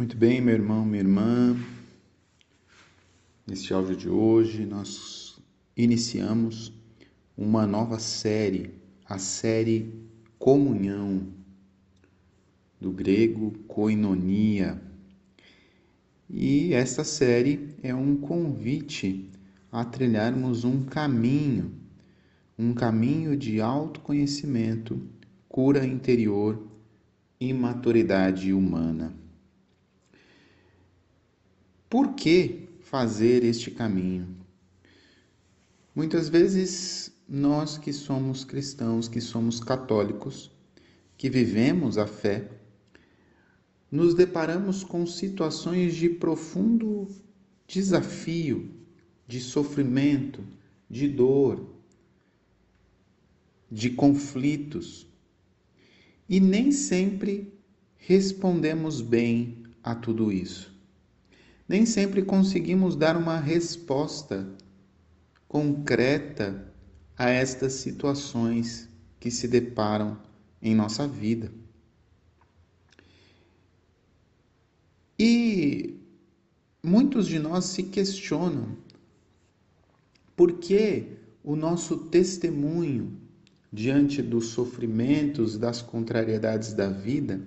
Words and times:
Muito 0.00 0.16
bem, 0.16 0.40
meu 0.40 0.54
irmão, 0.54 0.82
minha 0.82 1.02
irmã. 1.02 1.54
Neste 3.46 3.74
áudio 3.74 3.94
de 3.94 4.08
hoje, 4.08 4.64
nós 4.64 5.38
iniciamos 5.76 6.72
uma 7.36 7.66
nova 7.66 7.98
série, 7.98 8.70
a 9.04 9.18
série 9.18 9.92
Comunhão, 10.38 11.26
do 12.80 12.90
grego 12.90 13.50
koinonia. 13.68 14.80
E 16.30 16.72
esta 16.72 17.04
série 17.04 17.76
é 17.82 17.94
um 17.94 18.16
convite 18.16 19.28
a 19.70 19.84
trilharmos 19.84 20.64
um 20.64 20.82
caminho, 20.82 21.74
um 22.58 22.72
caminho 22.72 23.36
de 23.36 23.60
autoconhecimento, 23.60 24.98
cura 25.46 25.84
interior 25.84 26.66
e 27.38 27.52
maturidade 27.52 28.50
humana. 28.54 29.20
Por 31.90 32.14
que 32.14 32.68
fazer 32.82 33.42
este 33.42 33.68
caminho? 33.68 34.36
Muitas 35.92 36.28
vezes 36.28 37.12
nós 37.28 37.76
que 37.76 37.92
somos 37.92 38.44
cristãos, 38.44 39.08
que 39.08 39.20
somos 39.20 39.58
católicos, 39.58 40.52
que 41.18 41.28
vivemos 41.28 41.98
a 41.98 42.06
fé, 42.06 42.48
nos 43.90 44.14
deparamos 44.14 44.84
com 44.84 45.04
situações 45.04 45.96
de 45.96 46.08
profundo 46.08 47.08
desafio, 47.66 48.70
de 49.26 49.40
sofrimento, 49.40 50.44
de 50.88 51.08
dor, 51.08 51.74
de 53.68 53.90
conflitos. 53.90 55.08
E 56.28 56.38
nem 56.38 56.70
sempre 56.70 57.52
respondemos 57.96 59.00
bem 59.00 59.64
a 59.82 59.92
tudo 59.92 60.30
isso 60.30 60.70
nem 61.70 61.86
sempre 61.86 62.22
conseguimos 62.22 62.96
dar 62.96 63.16
uma 63.16 63.38
resposta 63.38 64.44
concreta 65.46 66.66
a 67.16 67.30
estas 67.30 67.74
situações 67.74 68.88
que 69.20 69.30
se 69.30 69.46
deparam 69.46 70.18
em 70.60 70.74
nossa 70.74 71.06
vida. 71.06 71.52
E 75.16 75.94
muitos 76.82 77.28
de 77.28 77.38
nós 77.38 77.66
se 77.66 77.84
questionam 77.84 78.76
por 80.34 80.54
que 80.54 81.18
o 81.44 81.54
nosso 81.54 81.98
testemunho 81.98 83.16
diante 83.72 84.20
dos 84.20 84.46
sofrimentos, 84.46 85.56
das 85.56 85.80
contrariedades 85.80 86.72
da 86.72 86.88
vida, 86.88 87.40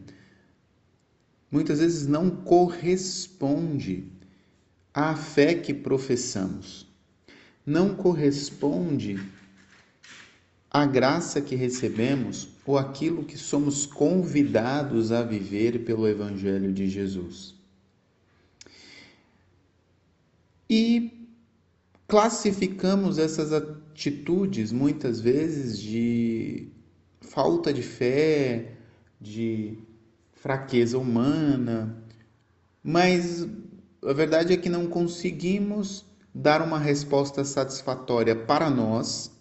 muitas 1.52 1.80
vezes 1.80 2.08
não 2.08 2.32
corresponde 2.32 4.13
à 4.94 5.16
fé 5.16 5.56
que 5.56 5.74
professamos, 5.74 6.88
não 7.66 7.96
corresponde 7.96 9.20
à 10.70 10.86
graça 10.86 11.42
que 11.42 11.56
recebemos 11.56 12.50
ou 12.66 12.78
aquilo 12.78 13.24
que 13.24 13.38
somos 13.38 13.86
convidados 13.86 15.12
a 15.12 15.24
viver 15.24 15.84
pelo 15.84 16.08
Evangelho 16.08 16.72
de 16.72 16.90
Jesus. 16.90 17.56
E 20.70 21.28
classificamos 22.08 23.18
essas 23.18 23.52
atitudes 23.54 24.72
muitas 24.72 25.20
vezes 25.20 25.80
de 25.80 26.68
falta 27.22 27.74
de 27.74 27.82
fé, 27.82 28.74
de 29.20 29.78
fraqueza 30.34 30.98
humana, 30.98 31.96
mas 32.84 33.48
a 34.06 34.14
verdade 34.14 34.54
é 34.54 34.58
que 34.58 34.70
não 34.70 34.88
conseguimos 34.88 36.06
dar 36.34 36.62
uma 36.62 36.80
resposta 36.80 37.44
satisfatória 37.44 38.36
para 38.36 38.70
nós 38.70 39.32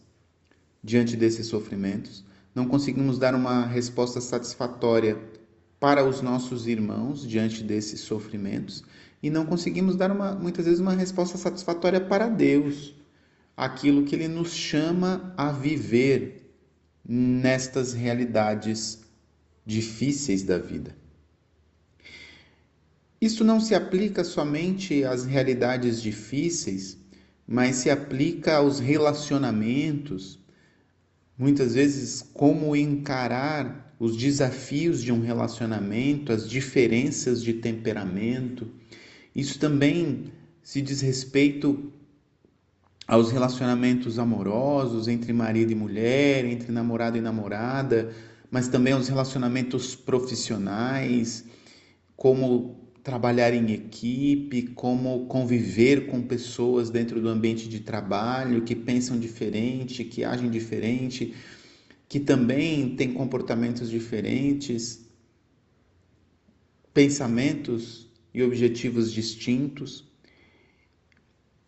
diante 0.83 1.17
desses 1.17 1.47
sofrimentos, 1.47 2.25
não 2.55 2.67
conseguimos 2.67 3.19
dar 3.19 3.34
uma 3.34 3.65
resposta 3.67 4.21
satisfatória 4.21 5.19
para 5.81 6.05
os 6.05 6.21
nossos 6.21 6.67
irmãos 6.67 7.27
diante 7.27 7.65
desses 7.65 8.00
sofrimentos. 8.00 8.84
E 9.23 9.31
não 9.31 9.47
conseguimos 9.47 9.97
dar 9.97 10.11
uma, 10.11 10.34
muitas 10.34 10.65
vezes 10.65 10.81
uma 10.81 10.94
resposta 10.94 11.39
satisfatória 11.39 12.00
para 12.00 12.29
Deus, 12.29 12.94
aquilo 13.56 14.05
que 14.05 14.15
Ele 14.15 14.29
nos 14.29 14.53
chama 14.53 15.33
a 15.37 15.50
viver 15.50 16.55
nestas 17.05 17.93
realidades 17.93 19.03
difíceis 19.65 20.43
da 20.43 20.59
vida. 20.59 21.02
Isso 23.22 23.44
não 23.44 23.60
se 23.60 23.72
aplica 23.72 24.25
somente 24.25 25.05
às 25.05 25.25
realidades 25.25 26.03
difíceis, 26.03 26.99
mas 27.47 27.77
se 27.77 27.88
aplica 27.88 28.56
aos 28.56 28.81
relacionamentos, 28.81 30.41
muitas 31.38 31.75
vezes 31.75 32.21
como 32.34 32.75
encarar 32.75 33.94
os 33.97 34.16
desafios 34.16 35.00
de 35.00 35.12
um 35.12 35.21
relacionamento, 35.21 36.32
as 36.32 36.50
diferenças 36.50 37.41
de 37.44 37.53
temperamento. 37.53 38.66
Isso 39.32 39.56
também 39.56 40.32
se 40.61 40.82
diz 40.82 41.00
respeito 41.00 41.93
aos 43.06 43.31
relacionamentos 43.31 44.19
amorosos 44.19 45.06
entre 45.06 45.32
marido 45.32 45.71
e 45.71 45.77
mulher, 45.77 46.44
entre 46.44 46.72
namorado 46.72 47.16
e 47.16 47.21
namorada, 47.21 48.12
mas 48.50 48.66
também 48.66 48.93
aos 48.94 49.06
relacionamentos 49.06 49.94
profissionais, 49.94 51.44
como 52.16 52.81
trabalhar 53.03 53.53
em 53.53 53.73
equipe, 53.73 54.63
como 54.75 55.27
conviver 55.27 56.07
com 56.07 56.23
pessoas 56.23 56.89
dentro 56.89 57.21
do 57.21 57.29
ambiente 57.29 57.69
de 57.69 57.81
trabalho 57.81 58.63
que 58.63 58.77
pensam 58.77 59.19
diferente, 59.19 60.05
que 60.05 60.23
agem 60.23 60.49
diferente, 60.49 61.35
que 62.09 62.21
também 62.21 62.95
têm 62.95 63.12
comportamentos 63.12 63.91
diferentes, 63.91 65.05
pensamentos 66.95 68.07
e 68.33 68.43
objetivos 68.43 69.12
distintos. 69.12 70.05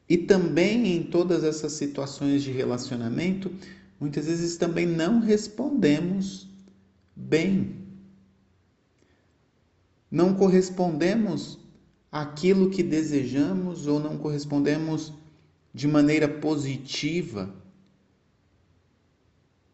E 0.08 0.16
também 0.18 0.96
em 0.96 1.02
todas 1.02 1.42
essas 1.42 1.72
situações 1.72 2.44
de 2.44 2.52
relacionamento, 2.52 3.50
muitas 3.98 4.26
vezes 4.26 4.56
também 4.56 4.86
não 4.86 5.18
respondemos 5.18 6.46
bem 7.16 7.83
não 10.14 10.32
correspondemos 10.32 11.58
àquilo 12.12 12.70
que 12.70 12.84
desejamos 12.84 13.88
ou 13.88 13.98
não 13.98 14.16
correspondemos 14.16 15.12
de 15.74 15.88
maneira 15.88 16.28
positiva. 16.28 17.52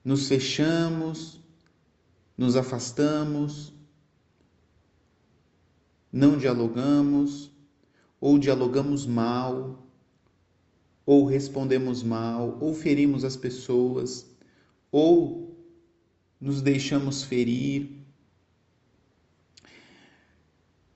Nos 0.02 0.28
fechamos, 0.28 1.42
nos 2.38 2.56
afastamos, 2.56 3.70
não 6.10 6.38
dialogamos, 6.38 7.52
ou 8.18 8.38
dialogamos 8.38 9.04
mal, 9.04 9.86
ou 11.04 11.26
respondemos 11.26 12.02
mal, 12.02 12.56
ou 12.62 12.72
ferimos 12.72 13.26
as 13.26 13.36
pessoas, 13.36 14.26
ou 14.90 15.54
nos 16.40 16.62
deixamos 16.62 17.22
ferir 17.22 17.99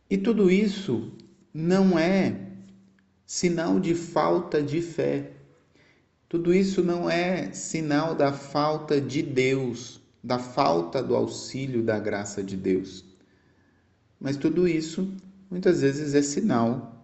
E 0.09 0.19
tudo 0.19 0.51
isso 0.51 1.13
não 1.53 1.99
é 1.99 2.45
sinal 3.25 3.81
de 3.81 3.95
falta 3.95 4.63
de 4.63 4.83
fé. 4.83 5.33
Tudo 6.29 6.53
isso 6.53 6.83
não 6.83 7.09
é 7.09 7.53
sinal 7.53 8.15
da 8.15 8.33
falta 8.33 9.01
de 9.01 9.23
Deus, 9.23 10.01
da 10.23 10.39
falta 10.39 11.03
do 11.03 11.15
auxílio 11.15 11.83
da 11.83 11.99
graça 11.99 12.43
de 12.43 12.57
Deus. 12.57 13.05
Mas 14.21 14.37
tudo 14.37 14.67
isso 14.67 15.12
muitas 15.51 15.81
vezes 15.81 16.15
é 16.15 16.23
sinal 16.23 16.95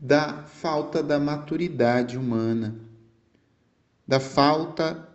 da 0.00 0.44
falta 0.44 1.02
da 1.02 1.20
maturidade 1.20 2.16
humana, 2.16 2.74
da 4.06 4.18
falta 4.18 5.08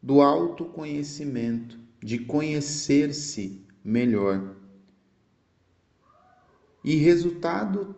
do 0.00 0.20
autoconhecimento, 0.20 1.78
de 2.00 2.18
conhecer-se 2.18 3.64
melhor. 3.84 4.56
E 6.84 6.96
resultado, 6.96 7.94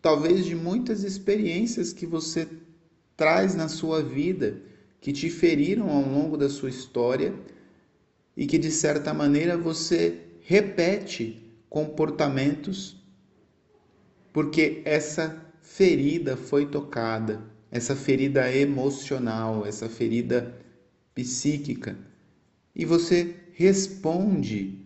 talvez, 0.00 0.44
de 0.44 0.54
muitas 0.54 1.04
experiências 1.04 1.92
que 1.92 2.06
você 2.06 2.48
traz 3.16 3.54
na 3.54 3.68
sua 3.68 4.02
vida, 4.02 4.60
que 5.00 5.12
te 5.12 5.28
feriram 5.28 5.90
ao 5.90 6.02
longo 6.02 6.36
da 6.36 6.48
sua 6.48 6.70
história 6.70 7.34
e 8.36 8.46
que, 8.46 8.58
de 8.58 8.70
certa 8.70 9.12
maneira, 9.12 9.56
você 9.56 10.20
repete 10.42 11.42
comportamentos 11.68 13.02
porque 14.32 14.80
essa 14.84 15.44
ferida 15.60 16.36
foi 16.36 16.66
tocada, 16.66 17.42
essa 17.70 17.94
ferida 17.94 18.50
emocional, 18.54 19.66
essa 19.66 19.88
ferida 19.88 20.58
psíquica, 21.14 21.96
e 22.74 22.84
você 22.84 23.36
responde 23.52 24.78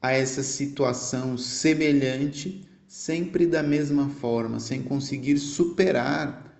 a 0.00 0.12
essa 0.12 0.42
situação 0.42 1.38
semelhante, 1.38 2.66
sempre 2.86 3.46
da 3.46 3.62
mesma 3.62 4.08
forma, 4.08 4.58
sem 4.58 4.82
conseguir 4.82 5.38
superar 5.38 6.52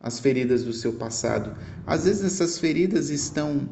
as 0.00 0.18
feridas 0.18 0.64
do 0.64 0.72
seu 0.72 0.94
passado. 0.94 1.56
Às 1.86 2.04
vezes 2.04 2.24
essas 2.24 2.58
feridas 2.58 3.10
estão 3.10 3.68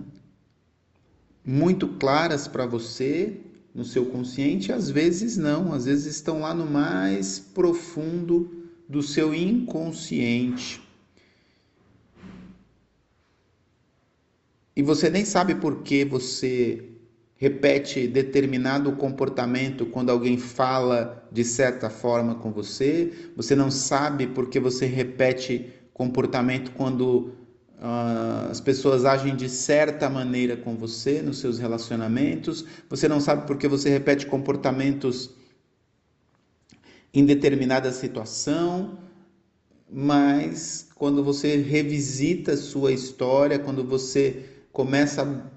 muito 1.45 1.89
claras 1.89 2.47
para 2.47 2.67
você 2.67 3.41
no 3.75 3.85
seu 3.85 4.07
consciente, 4.07 4.73
às 4.73 4.91
vezes 4.91 5.37
não, 5.37 5.73
às 5.73 5.85
vezes 5.85 6.07
estão 6.17 6.41
lá 6.41 6.53
no 6.53 6.67
mais 6.67 7.39
profundo 7.39 8.71
do 8.89 9.03
seu 9.03 9.35
inconsciente. 9.35 10.81
E 14.75 14.83
você 14.83 15.09
nem 15.09 15.25
sabe 15.25 15.55
por 15.55 15.83
que 15.83 16.05
você 16.05 16.96
repete 17.37 18.07
determinado 18.09 18.93
comportamento 18.93 19.85
quando 19.87 20.11
alguém 20.11 20.39
fala 20.39 21.29
de 21.31 21.45
certa 21.45 21.91
forma 21.91 22.35
com 22.37 22.51
você, 22.51 23.13
você 23.37 23.55
não 23.55 23.71
sabe 23.71 24.27
por 24.27 24.49
que 24.49 24.59
você 24.59 24.87
repete 24.87 25.71
comportamento 25.93 26.73
quando 26.73 27.35
uh, 27.79 28.51
as 28.51 28.61
pessoas 28.61 29.05
agem 29.05 29.37
de 29.37 29.51
certa 29.51 30.09
maneira 30.09 30.57
com 30.57 30.77
você 30.77 31.21
nos 31.21 31.39
seus 31.39 31.59
relacionamentos, 31.59 32.65
você 32.89 33.07
não 33.07 33.21
sabe 33.21 33.47
por 33.47 33.59
que 33.59 33.69
você 33.69 33.91
repete 33.91 34.27
comportamentos 34.27 35.31
em 37.13 37.25
determinada 37.25 37.93
situação, 37.93 38.99
mas 39.91 40.89
quando 40.95 41.23
você 41.23 41.57
revisita 41.57 42.57
sua 42.57 42.93
história, 42.93 43.59
quando 43.59 43.85
você 43.85 44.45
começa 44.73 45.23
a 45.23 45.56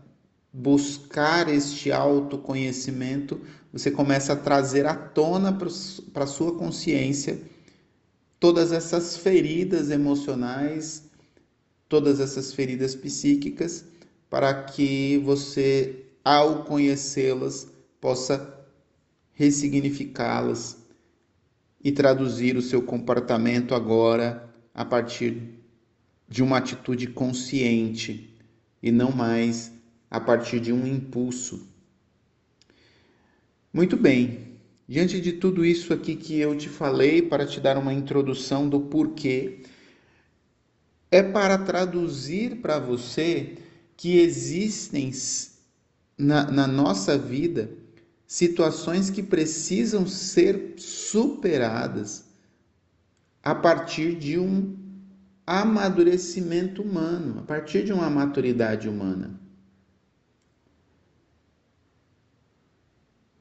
buscar 0.51 1.47
este 1.47 1.91
autoconhecimento, 1.91 3.39
você 3.71 3.91
começa 3.91 4.33
a 4.33 4.35
trazer 4.35 4.85
à 4.85 4.95
tona 4.95 5.55
para 6.13 6.23
a 6.23 6.27
sua 6.27 6.55
consciência 6.55 7.39
todas 8.39 8.71
essas 8.71 9.17
feridas 9.17 9.91
emocionais, 9.91 11.03
todas 11.87 12.19
essas 12.19 12.53
feridas 12.53 12.95
psíquicas, 12.95 13.85
para 14.29 14.63
que 14.63 15.17
você, 15.19 16.05
ao 16.23 16.63
conhecê-las, 16.63 17.67
possa 17.99 18.55
ressignificá-las 19.33 20.77
e 21.83 21.91
traduzir 21.91 22.57
o 22.57 22.61
seu 22.61 22.81
comportamento 22.81 23.73
agora 23.73 24.49
a 24.73 24.83
partir 24.83 25.59
de 26.27 26.43
uma 26.43 26.57
atitude 26.57 27.07
consciente 27.07 28.35
e 28.81 28.91
não 28.91 29.11
mais 29.11 29.71
a 30.09 30.19
partir 30.19 30.59
de 30.59 30.73
um 30.73 30.85
impulso. 30.85 31.67
Muito 33.73 33.95
bem, 33.95 34.49
Diante 34.89 35.21
de 35.21 35.33
tudo 35.33 35.63
isso 35.63 35.93
aqui 35.93 36.15
que 36.15 36.39
eu 36.39 36.57
te 36.57 36.67
falei, 36.67 37.21
para 37.21 37.45
te 37.45 37.61
dar 37.61 37.77
uma 37.77 37.93
introdução 37.93 38.67
do 38.67 38.79
porquê, 38.79 39.61
é 41.11 41.21
para 41.21 41.59
traduzir 41.59 42.55
para 42.55 42.79
você 42.79 43.59
que 43.95 44.17
existem 44.17 45.11
na, 46.17 46.49
na 46.49 46.65
nossa 46.65 47.19
vida 47.19 47.69
situações 48.25 49.11
que 49.11 49.21
precisam 49.21 50.07
ser 50.07 50.73
superadas 50.77 52.25
a 53.43 53.53
partir 53.53 54.15
de 54.15 54.39
um 54.39 54.75
amadurecimento 55.45 56.81
humano, 56.81 57.41
a 57.41 57.43
partir 57.43 57.85
de 57.85 57.93
uma 57.93 58.09
maturidade 58.09 58.89
humana. 58.89 59.38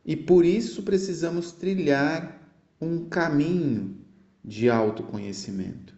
E 0.08 0.16
por 0.16 0.42
isso 0.42 0.84
precisamos 0.84 1.52
trilhar 1.52 2.50
um 2.80 3.10
caminho 3.10 3.94
de 4.42 4.70
autoconhecimento. 4.70 5.94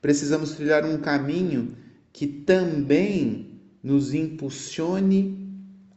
Precisamos 0.00 0.52
trilhar 0.52 0.82
um 0.86 0.96
caminho 0.96 1.76
que 2.10 2.26
também 2.26 3.60
nos 3.82 4.14
impulsione 4.14 5.46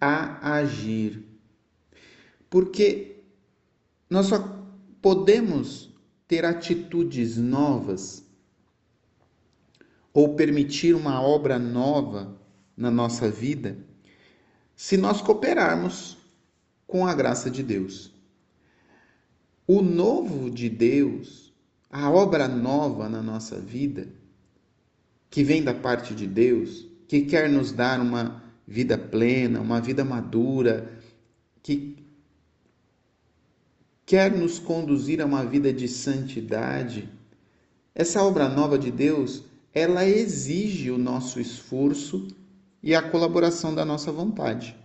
a 0.01 0.55
agir. 0.57 1.23
Porque 2.49 3.23
nós 4.09 4.25
só 4.25 4.61
podemos 5.01 5.89
ter 6.27 6.43
atitudes 6.43 7.37
novas 7.37 8.25
ou 10.13 10.35
permitir 10.35 10.93
uma 10.93 11.21
obra 11.21 11.57
nova 11.57 12.37
na 12.75 12.91
nossa 12.91 13.31
vida 13.31 13.77
se 14.75 14.97
nós 14.97 15.21
cooperarmos 15.21 16.20
com 16.91 17.07
a 17.07 17.13
graça 17.13 17.49
de 17.49 17.63
Deus. 17.63 18.11
O 19.65 19.81
novo 19.81 20.51
de 20.51 20.69
Deus, 20.69 21.53
a 21.89 22.11
obra 22.11 22.49
nova 22.49 23.07
na 23.07 23.23
nossa 23.23 23.57
vida, 23.57 24.09
que 25.29 25.41
vem 25.41 25.63
da 25.63 25.73
parte 25.73 26.13
de 26.13 26.27
Deus, 26.27 26.85
que 27.07 27.21
quer 27.21 27.49
nos 27.49 27.71
dar 27.71 28.01
uma 28.01 28.43
vida 28.67 28.97
plena, 28.97 29.61
uma 29.61 29.79
vida 29.79 30.03
madura, 30.03 30.91
que 31.63 31.95
quer 34.05 34.29
nos 34.29 34.59
conduzir 34.59 35.21
a 35.21 35.25
uma 35.25 35.45
vida 35.45 35.71
de 35.71 35.87
santidade. 35.87 37.07
Essa 37.95 38.21
obra 38.21 38.49
nova 38.49 38.77
de 38.77 38.91
Deus, 38.91 39.45
ela 39.73 40.05
exige 40.05 40.91
o 40.91 40.97
nosso 40.97 41.39
esforço 41.39 42.27
e 42.83 42.93
a 42.93 43.01
colaboração 43.01 43.73
da 43.73 43.85
nossa 43.85 44.11
vontade. 44.11 44.75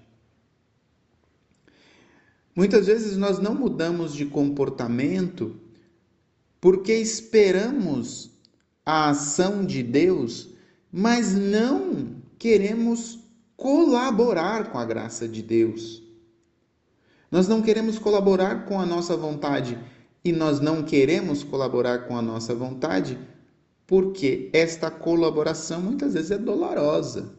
Muitas 2.57 2.87
vezes 2.87 3.19
nós 3.19 3.39
não 3.39 3.55
mudamos 3.55 4.15
de 4.15 4.25
comportamento 4.25 5.61
porque 6.59 6.95
esperamos 6.95 8.31
a 8.85 9.11
ação 9.11 9.63
de 9.63 9.83
Deus, 9.83 10.49
mas 10.91 11.35
não 11.35 12.17
queremos 12.39 13.19
colaborar 13.59 14.71
com 14.73 14.79
a 14.79 14.87
graça 14.87 15.29
de 15.29 15.43
Deus. 15.43 16.03
Nós 17.31 17.47
não 17.47 17.61
queremos 17.61 17.99
colaborar 17.99 18.65
com 18.65 18.81
a 18.81 18.87
nossa 18.87 19.15
vontade 19.19 19.79
e 20.25 20.33
nós 20.33 20.59
não 20.59 20.83
queremos 20.83 21.45
colaborar 21.45 22.07
com 22.09 22.17
a 22.17 22.23
nossa 22.23 22.55
vontade 22.55 23.19
porque 23.87 24.49
esta 24.55 24.91
colaboração 24.91 25.83
muitas 25.83 26.15
vezes 26.15 26.31
é 26.31 26.39
dolorosa 26.39 27.35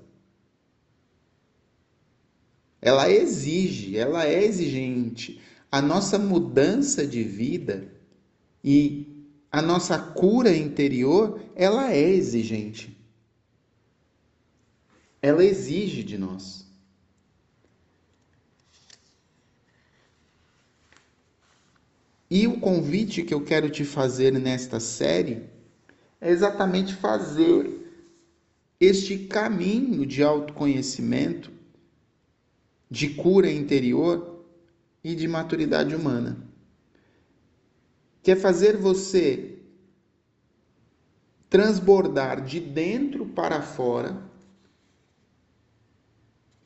ela 2.82 3.10
exige, 3.10 3.98
ela 3.98 4.26
é 4.26 4.44
exigente. 4.44 5.42
A 5.72 5.82
nossa 5.82 6.18
mudança 6.18 7.06
de 7.06 7.24
vida 7.24 7.92
e 8.64 9.26
a 9.52 9.62
nossa 9.62 9.98
cura 9.98 10.56
interior, 10.56 11.42
ela 11.56 11.92
é 11.92 12.10
exigente. 12.10 12.96
Ela 15.22 15.44
exige 15.44 16.04
de 16.04 16.18
nós. 16.18 16.66
E 22.30 22.46
o 22.46 22.60
convite 22.60 23.24
que 23.24 23.34
eu 23.34 23.44
quero 23.44 23.70
te 23.70 23.86
fazer 23.86 24.34
nesta 24.34 24.80
série 24.80 25.44
é 26.20 26.30
exatamente 26.30 26.94
fazer 26.94 27.74
este 28.80 29.18
caminho 29.18 30.06
de 30.06 30.22
autoconhecimento 30.22 31.57
de 32.90 33.10
cura 33.10 33.52
interior 33.52 34.46
e 35.04 35.16
de 35.16 35.28
maturidade 35.28 35.96
humana. 35.96 36.38
Quer 38.24 38.38
fazer 38.38 38.78
você 38.78 39.60
transbordar 41.50 42.44
de 42.44 42.60
dentro 42.60 43.26
para 43.26 43.62
fora 43.62 44.22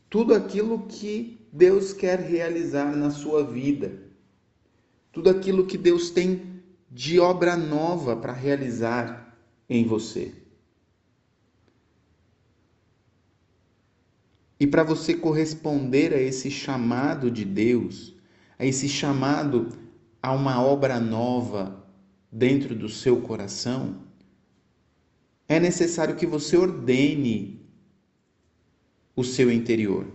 tudo 0.09 0.33
aquilo 0.33 0.87
que 0.87 1.39
Deus 1.53 1.93
quer 1.93 2.19
realizar 2.19 2.95
na 2.95 3.11
sua 3.11 3.45
vida, 3.45 4.03
tudo 5.11 5.29
aquilo 5.29 5.65
que 5.65 5.77
Deus 5.77 6.09
tem 6.09 6.61
de 6.89 7.19
obra 7.19 7.55
nova 7.55 8.15
para 8.15 8.33
realizar 8.33 9.37
em 9.69 9.85
você. 9.85 10.40
E 14.61 14.67
para 14.67 14.83
você 14.83 15.15
corresponder 15.15 16.13
a 16.13 16.21
esse 16.21 16.51
chamado 16.51 17.31
de 17.31 17.43
Deus, 17.43 18.13
a 18.59 18.63
esse 18.63 18.87
chamado 18.87 19.69
a 20.21 20.31
uma 20.33 20.61
obra 20.61 20.99
nova 20.99 21.83
dentro 22.31 22.75
do 22.75 22.87
seu 22.87 23.21
coração, 23.21 24.03
é 25.47 25.59
necessário 25.59 26.15
que 26.15 26.27
você 26.27 26.55
ordene 26.57 27.59
o 29.15 29.23
seu 29.23 29.51
interior. 29.51 30.05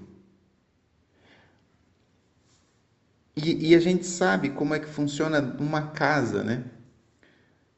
E, 3.35 3.71
e, 3.71 3.75
a 3.75 3.81
gente 3.81 4.07
sabe 4.07 4.51
como 4.51 4.75
é 4.75 4.79
que 4.79 4.87
funciona 4.87 5.41
uma 5.59 5.89
casa, 5.89 6.45
né? 6.45 6.67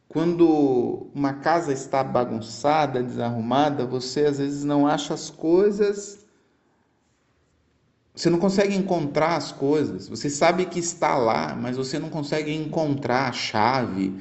Quando 0.07 1.11
uma 1.15 1.33
casa 1.33 1.73
está 1.73 2.05
bagunçada, 2.05 3.03
desarrumada, 3.03 3.87
você 3.87 4.27
às 4.27 4.37
vezes 4.37 4.65
não 4.65 4.87
acha 4.87 5.15
as 5.15 5.31
coisas 5.31 6.28
Você 8.19 8.31
não 8.31 8.41
consegue 8.41 8.75
encontrar 8.75 9.37
as 9.37 9.53
coisas. 9.53 10.09
Você 10.09 10.29
sabe 10.29 10.67
que 10.67 10.81
está 10.81 11.17
lá, 11.17 11.55
mas 11.55 11.77
você 11.77 12.01
não 12.01 12.11
consegue 12.11 12.53
encontrar 12.53 13.29
a 13.29 13.33
chave. 13.33 14.13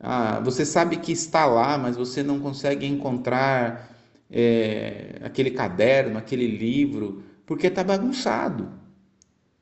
Ah, 0.00 0.40
você 0.40 0.66
sabe 0.66 0.96
que 0.96 1.12
está 1.12 1.46
lá, 1.46 1.78
mas 1.78 1.96
você 1.96 2.20
não 2.20 2.40
consegue 2.40 2.84
encontrar 2.84 3.96
é, 4.28 5.20
aquele 5.22 5.52
caderno, 5.52 6.18
aquele 6.18 6.48
livro, 6.48 7.22
porque 7.46 7.68
está 7.68 7.84
bagunçado. 7.84 8.72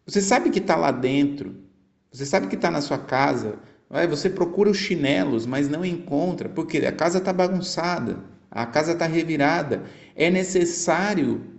Você 0.06 0.22
sabe 0.22 0.49
que 0.49 0.58
está 0.58 0.75
lá 0.75 0.90
dentro. 0.90 1.54
Você 2.11 2.25
sabe 2.25 2.46
que 2.46 2.54
está 2.54 2.70
na 2.70 2.80
sua 2.80 2.96
casa. 2.96 3.58
Você 4.08 4.30
procura 4.30 4.70
os 4.70 4.78
chinelos, 4.78 5.44
mas 5.44 5.68
não 5.68 5.84
encontra, 5.84 6.49
porque 6.49 6.78
a 6.78 6.92
casa 6.92 7.18
está 7.18 7.30
bagunçada, 7.30 8.25
a 8.50 8.64
casa 8.64 8.92
está 8.92 9.04
revirada. 9.04 9.82
É 10.16 10.30
necessário 10.30 11.52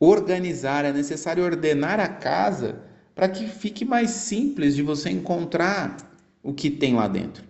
organizar, 0.00 0.86
é 0.86 0.92
necessário 0.92 1.44
ordenar 1.44 2.00
a 2.00 2.08
casa 2.08 2.80
para 3.14 3.28
que 3.28 3.46
fique 3.46 3.84
mais 3.84 4.10
simples 4.10 4.74
de 4.74 4.82
você 4.82 5.10
encontrar 5.10 5.94
o 6.42 6.54
que 6.54 6.70
tem 6.70 6.94
lá 6.94 7.06
dentro. 7.06 7.44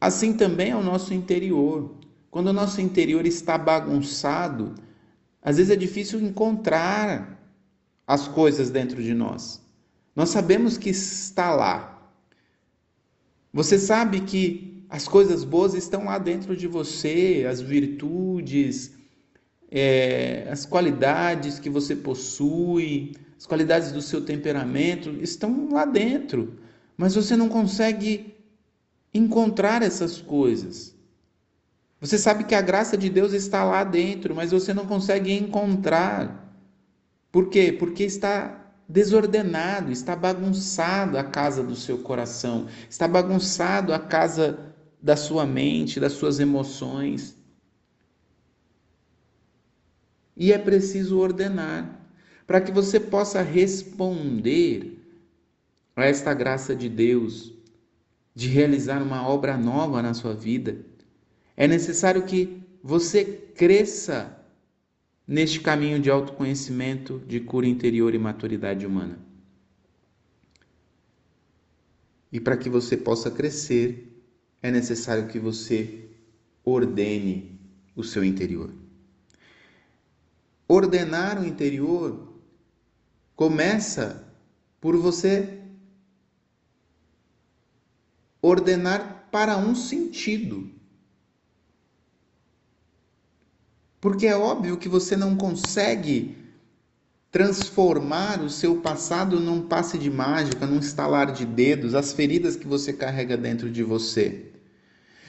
Assim 0.00 0.32
também 0.32 0.70
é 0.70 0.76
o 0.76 0.82
nosso 0.82 1.12
interior. 1.12 1.94
Quando 2.30 2.46
o 2.46 2.52
nosso 2.54 2.80
interior 2.80 3.26
está 3.26 3.58
bagunçado, 3.58 4.74
às 5.42 5.58
vezes 5.58 5.70
é 5.70 5.76
difícil 5.76 6.18
encontrar 6.20 7.38
as 8.06 8.26
coisas 8.26 8.70
dentro 8.70 9.02
de 9.02 9.12
nós. 9.12 9.60
Nós 10.16 10.30
sabemos 10.30 10.78
que 10.78 10.88
está 10.88 11.54
lá. 11.54 12.10
Você 13.52 13.78
sabe 13.78 14.20
que 14.20 14.84
as 14.88 15.06
coisas 15.06 15.44
boas 15.44 15.74
estão 15.74 16.06
lá 16.06 16.18
dentro 16.18 16.56
de 16.56 16.66
você, 16.66 17.46
as 17.48 17.60
virtudes, 17.60 18.92
é, 19.70 20.48
as 20.50 20.66
qualidades 20.66 21.58
que 21.58 21.70
você 21.70 21.94
possui, 21.94 23.14
as 23.38 23.46
qualidades 23.46 23.92
do 23.92 24.02
seu 24.02 24.24
temperamento 24.24 25.10
estão 25.22 25.68
lá 25.70 25.84
dentro, 25.84 26.58
mas 26.96 27.14
você 27.14 27.36
não 27.36 27.48
consegue 27.48 28.34
encontrar 29.14 29.82
essas 29.82 30.20
coisas. 30.20 30.94
Você 32.00 32.18
sabe 32.18 32.44
que 32.44 32.54
a 32.54 32.62
graça 32.62 32.96
de 32.96 33.08
Deus 33.08 33.32
está 33.32 33.62
lá 33.62 33.84
dentro, 33.84 34.34
mas 34.34 34.50
você 34.50 34.72
não 34.74 34.86
consegue 34.86 35.32
encontrar. 35.32 36.54
Por 37.30 37.48
quê? 37.48 37.72
Porque 37.72 38.04
está 38.04 38.72
desordenado, 38.88 39.92
está 39.92 40.16
bagunçado 40.16 41.16
a 41.16 41.22
casa 41.22 41.62
do 41.62 41.76
seu 41.76 41.98
coração, 41.98 42.66
está 42.88 43.06
bagunçado 43.06 43.94
a 43.94 43.98
casa 43.98 44.58
da 45.00 45.16
sua 45.16 45.46
mente, 45.46 46.00
das 46.00 46.14
suas 46.14 46.40
emoções. 46.40 47.36
E 50.40 50.54
é 50.54 50.56
preciso 50.56 51.18
ordenar 51.18 52.00
para 52.46 52.62
que 52.62 52.72
você 52.72 52.98
possa 52.98 53.42
responder 53.42 54.98
a 55.94 56.06
esta 56.06 56.32
graça 56.32 56.74
de 56.74 56.88
Deus 56.88 57.52
de 58.34 58.48
realizar 58.48 59.02
uma 59.02 59.28
obra 59.28 59.58
nova 59.58 60.00
na 60.00 60.14
sua 60.14 60.32
vida. 60.32 60.78
É 61.54 61.68
necessário 61.68 62.22
que 62.22 62.62
você 62.82 63.22
cresça 63.54 64.34
neste 65.28 65.60
caminho 65.60 66.00
de 66.00 66.08
autoconhecimento, 66.10 67.22
de 67.26 67.38
cura 67.40 67.66
interior 67.66 68.14
e 68.14 68.18
maturidade 68.18 68.86
humana. 68.86 69.18
E 72.32 72.40
para 72.40 72.56
que 72.56 72.70
você 72.70 72.96
possa 72.96 73.30
crescer, 73.30 74.10
é 74.62 74.70
necessário 74.70 75.28
que 75.28 75.38
você 75.38 76.08
ordene 76.64 77.60
o 77.94 78.02
seu 78.02 78.24
interior. 78.24 78.72
Ordenar 80.72 81.42
o 81.42 81.44
interior 81.44 82.32
começa 83.34 84.24
por 84.80 84.96
você 84.96 85.58
ordenar 88.40 89.26
para 89.32 89.56
um 89.56 89.74
sentido. 89.74 90.70
Porque 94.00 94.28
é 94.28 94.36
óbvio 94.36 94.76
que 94.76 94.88
você 94.88 95.16
não 95.16 95.36
consegue 95.36 96.38
transformar 97.32 98.40
o 98.40 98.48
seu 98.48 98.80
passado 98.80 99.40
num 99.40 99.66
passe 99.66 99.98
de 99.98 100.08
mágica, 100.08 100.68
num 100.68 100.78
estalar 100.78 101.32
de 101.32 101.44
dedos, 101.44 101.96
as 101.96 102.12
feridas 102.12 102.54
que 102.54 102.68
você 102.68 102.92
carrega 102.92 103.36
dentro 103.36 103.68
de 103.68 103.82
você. 103.82 104.52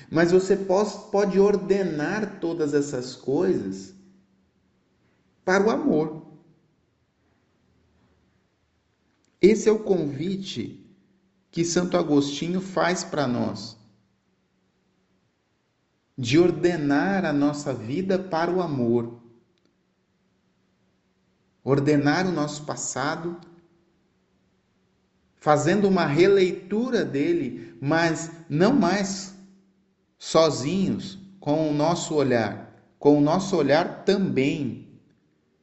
Mas 0.07 0.31
você 0.31 0.55
pode 0.55 1.39
ordenar 1.39 2.39
todas 2.39 2.75
essas 2.75 3.15
coisas 3.15 3.99
para 5.43 5.65
o 5.65 5.69
amor. 5.69 6.25
Esse 9.41 9.67
é 9.67 9.71
o 9.71 9.79
convite 9.79 10.85
que 11.49 11.65
Santo 11.65 11.97
Agostinho 11.97 12.61
faz 12.61 13.03
para 13.03 13.27
nós, 13.27 13.77
de 16.17 16.37
ordenar 16.37 17.25
a 17.25 17.33
nossa 17.33 17.73
vida 17.73 18.19
para 18.19 18.51
o 18.51 18.61
amor, 18.61 19.19
ordenar 21.63 22.27
o 22.27 22.31
nosso 22.31 22.63
passado, 22.65 23.39
fazendo 25.35 25.87
uma 25.87 26.05
releitura 26.05 27.03
dele, 27.03 27.75
mas 27.81 28.31
não 28.47 28.73
mais 28.73 29.35
sozinhos, 30.19 31.17
com 31.39 31.67
o 31.67 31.73
nosso 31.73 32.13
olhar, 32.13 32.71
com 32.99 33.17
o 33.17 33.21
nosso 33.21 33.57
olhar 33.57 34.05
também 34.05 34.80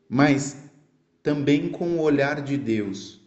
mas 0.08 0.56
também 1.22 1.68
com 1.68 1.96
o 1.96 2.00
olhar 2.00 2.40
de 2.40 2.56
Deus. 2.56 3.20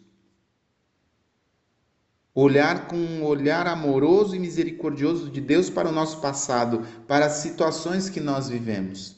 Olhar 2.34 2.88
com 2.88 2.96
um 2.96 3.24
olhar 3.24 3.66
amoroso 3.66 4.34
e 4.34 4.38
misericordioso 4.38 5.30
de 5.30 5.40
Deus 5.40 5.68
para 5.68 5.88
o 5.88 5.92
nosso 5.92 6.20
passado, 6.20 6.86
para 7.06 7.26
as 7.26 7.34
situações 7.34 8.08
que 8.08 8.20
nós 8.20 8.48
vivemos. 8.48 9.16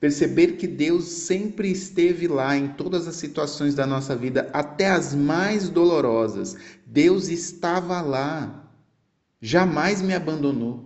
Perceber 0.00 0.56
que 0.56 0.66
Deus 0.66 1.04
sempre 1.04 1.70
esteve 1.70 2.26
lá 2.26 2.56
em 2.56 2.68
todas 2.68 3.06
as 3.06 3.16
situações 3.16 3.74
da 3.74 3.86
nossa 3.86 4.16
vida, 4.16 4.50
até 4.52 4.90
as 4.90 5.14
mais 5.14 5.68
dolorosas. 5.68 6.56
Deus 6.84 7.28
estava 7.28 8.00
lá, 8.00 8.68
jamais 9.40 10.02
me 10.02 10.14
abandonou. 10.14 10.83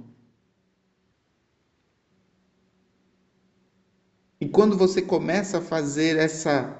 E 4.40 4.48
quando 4.48 4.76
você 4.76 5.02
começa 5.02 5.58
a 5.58 5.62
fazer 5.62 6.16
essa 6.16 6.74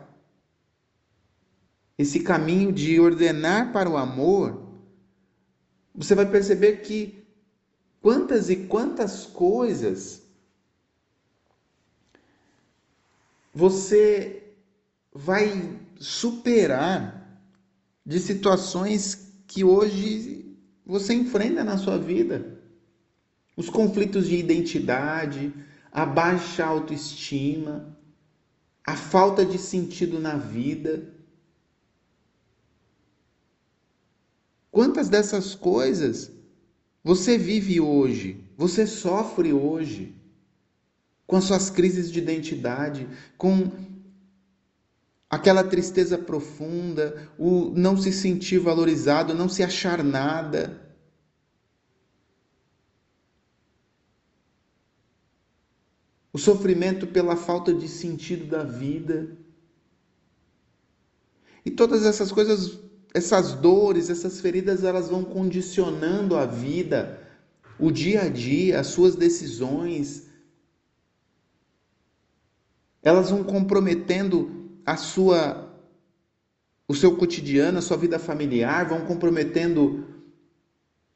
esse 1.97 2.21
caminho 2.21 2.73
de 2.73 3.01
ordenar 3.01 3.73
para 3.73 3.91
o 3.91 3.97
amor, 3.97 4.69
você 5.93 6.15
vai 6.15 6.31
perceber 6.31 6.77
que 6.77 7.27
quantas 8.01 8.49
e 8.49 8.55
quantas 8.55 9.27
coisas 9.27 10.23
você 13.53 14.45
vai 15.13 15.81
superar 15.99 17.43
de 18.07 18.21
situações 18.21 19.33
que 19.49 19.65
hoje 19.65 20.57
você 20.87 21.15
enfrenta 21.15 21.65
na 21.65 21.77
sua 21.77 21.99
vida. 21.99 22.61
Os 23.57 23.69
conflitos 23.69 24.29
de 24.29 24.37
identidade, 24.37 25.53
a 25.99 26.07
baixa 26.07 26.65
autoestima, 26.65 27.99
a 28.87 28.95
falta 28.95 29.45
de 29.45 29.59
sentido 29.59 30.21
na 30.21 30.37
vida. 30.37 31.13
Quantas 34.71 35.09
dessas 35.09 35.57
coisas 35.57 36.31
você 37.03 37.37
vive 37.37 37.81
hoje, 37.81 38.45
você 38.57 38.87
sofre 38.87 39.53
hoje, 39.53 40.15
com 41.27 41.35
as 41.35 41.45
suas 41.45 41.69
crises 41.69 42.13
de 42.13 42.21
identidade, 42.21 43.09
com 43.37 43.69
aquela 45.29 45.65
tristeza 45.65 46.17
profunda, 46.17 47.29
o 47.37 47.73
não 47.75 47.97
se 47.97 48.13
sentir 48.13 48.59
valorizado, 48.59 49.35
não 49.35 49.49
se 49.49 49.65
achar 49.65 50.05
nada. 50.05 50.88
O 56.39 56.41
sofrimento 56.41 57.05
pela 57.05 57.35
falta 57.35 57.75
de 57.75 57.89
sentido 57.89 58.47
da 58.47 58.63
vida. 58.63 59.37
E 61.65 61.71
todas 61.71 62.07
essas 62.07 62.31
coisas, 62.31 62.79
essas 63.13 63.55
dores, 63.55 64.09
essas 64.09 64.41
feridas, 64.41 64.85
elas 64.85 65.09
vão 65.09 65.25
condicionando 65.25 66.37
a 66.37 66.47
vida, 66.47 67.21
o 67.77 67.91
dia 67.91 68.23
a 68.23 68.29
dia, 68.29 68.79
as 68.79 68.87
suas 68.87 69.17
decisões. 69.17 70.29
Elas 73.03 73.31
vão 73.31 73.43
comprometendo 73.43 74.71
a 74.87 74.97
sua 74.97 75.67
o 76.87 76.95
seu 76.95 77.17
cotidiano, 77.17 77.79
a 77.79 77.83
sua 77.83 77.97
vida 77.97 78.19
familiar, 78.19 78.89
vão 78.89 79.05
comprometendo 79.05 80.07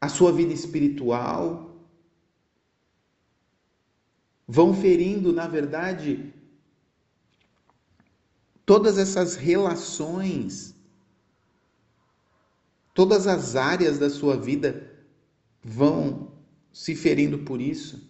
a 0.00 0.08
sua 0.08 0.32
vida 0.32 0.52
espiritual 0.52 1.71
vão 4.52 4.74
ferindo, 4.74 5.32
na 5.32 5.48
verdade, 5.48 6.30
todas 8.66 8.98
essas 8.98 9.34
relações, 9.34 10.74
todas 12.92 13.26
as 13.26 13.56
áreas 13.56 13.98
da 13.98 14.10
sua 14.10 14.36
vida 14.36 14.92
vão 15.64 16.30
se 16.70 16.94
ferindo 16.94 17.38
por 17.38 17.62
isso. 17.62 18.06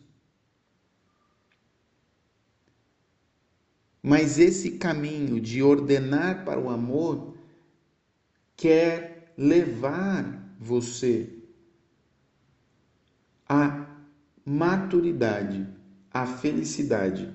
Mas 4.02 4.40
esse 4.40 4.78
caminho 4.78 5.40
de 5.40 5.62
ordenar 5.62 6.44
para 6.44 6.58
o 6.58 6.70
amor 6.70 7.36
quer 8.56 9.32
levar 9.38 10.44
você 10.58 11.38
à 13.48 13.86
maturidade, 14.44 15.80
à 16.12 16.26
felicidade, 16.26 17.34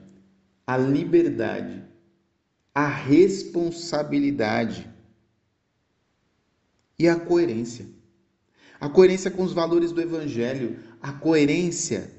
à 0.66 0.78
liberdade, 0.78 1.84
à 2.74 2.88
responsabilidade 2.88 4.88
e 7.00 7.08
à 7.08 7.20
coerência. 7.20 7.88
A 8.80 8.88
coerência 8.88 9.32
com 9.32 9.44
os 9.44 9.54
valores 9.54 9.92
do 9.92 10.02
Evangelho, 10.02 10.80
a 11.02 11.12
coerência 11.12 12.12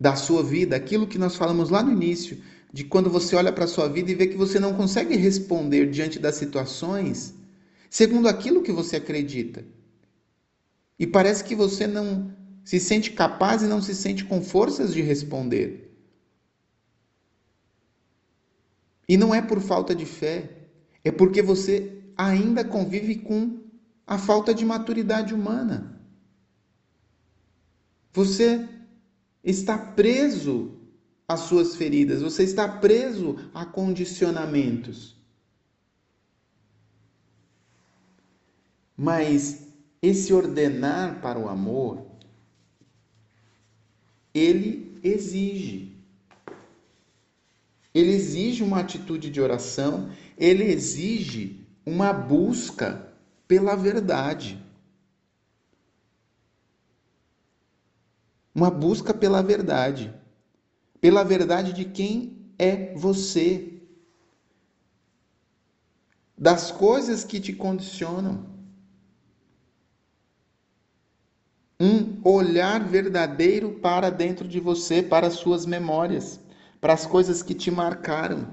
da 0.00 0.16
sua 0.16 0.42
vida, 0.42 0.74
aquilo 0.74 1.06
que 1.06 1.18
nós 1.18 1.36
falamos 1.36 1.68
lá 1.68 1.82
no 1.82 1.92
início, 1.92 2.42
de 2.72 2.84
quando 2.84 3.10
você 3.10 3.36
olha 3.36 3.52
para 3.52 3.64
a 3.64 3.68
sua 3.68 3.88
vida 3.88 4.10
e 4.10 4.14
vê 4.14 4.26
que 4.26 4.36
você 4.36 4.58
não 4.58 4.74
consegue 4.74 5.14
responder 5.14 5.90
diante 5.90 6.18
das 6.18 6.36
situações 6.36 7.34
segundo 7.90 8.26
aquilo 8.26 8.62
que 8.62 8.72
você 8.72 8.96
acredita. 8.96 9.62
E 10.98 11.06
parece 11.06 11.44
que 11.44 11.54
você 11.54 11.86
não 11.86 12.34
se 12.64 12.78
sente 12.78 13.12
capaz 13.12 13.62
e 13.62 13.66
não 13.66 13.82
se 13.82 13.94
sente 13.94 14.24
com 14.24 14.42
forças 14.42 14.94
de 14.94 15.02
responder. 15.02 15.92
E 19.08 19.16
não 19.16 19.34
é 19.34 19.42
por 19.42 19.60
falta 19.60 19.94
de 19.94 20.06
fé, 20.06 20.50
é 21.04 21.10
porque 21.10 21.42
você 21.42 22.02
ainda 22.16 22.64
convive 22.64 23.16
com 23.16 23.60
a 24.06 24.16
falta 24.16 24.54
de 24.54 24.64
maturidade 24.64 25.34
humana. 25.34 26.00
Você 28.12 28.68
está 29.42 29.76
preso 29.76 30.78
às 31.26 31.40
suas 31.40 31.74
feridas, 31.74 32.22
você 32.22 32.44
está 32.44 32.68
preso 32.68 33.36
a 33.54 33.64
condicionamentos. 33.64 35.16
Mas 38.96 39.66
esse 40.00 40.32
ordenar 40.32 41.20
para 41.20 41.38
o 41.38 41.48
amor, 41.48 42.11
ele 44.34 44.98
exige. 45.02 45.96
Ele 47.94 48.12
exige 48.12 48.62
uma 48.62 48.80
atitude 48.80 49.30
de 49.30 49.40
oração, 49.40 50.10
ele 50.38 50.64
exige 50.64 51.66
uma 51.84 52.12
busca 52.12 53.12
pela 53.46 53.76
verdade. 53.76 54.62
Uma 58.54 58.70
busca 58.70 59.12
pela 59.12 59.42
verdade. 59.42 60.14
Pela 61.00 61.22
verdade 61.22 61.72
de 61.72 61.84
quem 61.84 62.52
é 62.58 62.94
você. 62.94 63.80
Das 66.36 66.70
coisas 66.70 67.24
que 67.24 67.40
te 67.40 67.52
condicionam. 67.52 68.51
Um 71.82 72.20
olhar 72.22 72.78
verdadeiro 72.84 73.72
para 73.82 74.08
dentro 74.08 74.46
de 74.46 74.60
você, 74.60 75.02
para 75.02 75.26
as 75.26 75.32
suas 75.32 75.66
memórias, 75.66 76.38
para 76.80 76.92
as 76.92 77.04
coisas 77.04 77.42
que 77.42 77.54
te 77.54 77.72
marcaram, 77.72 78.46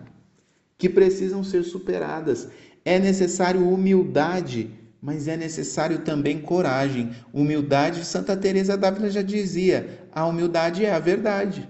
que 0.80 0.90
precisam 0.90 1.44
ser 1.44 1.64
superadas. 1.64 2.48
É 2.84 2.98
necessário 2.98 3.70
humildade 3.70 4.72
mas 5.02 5.28
é 5.28 5.38
necessário 5.38 6.00
também 6.00 6.42
coragem. 6.42 7.12
Humildade, 7.34 8.04
Santa 8.04 8.36
Teresa 8.36 8.78
d'Ávila 8.78 9.10
já 9.10 9.22
dizia, 9.22 10.08
a 10.12 10.26
humildade 10.26 10.84
é 10.84 10.92
a 10.92 11.00
verdade. 11.00 11.68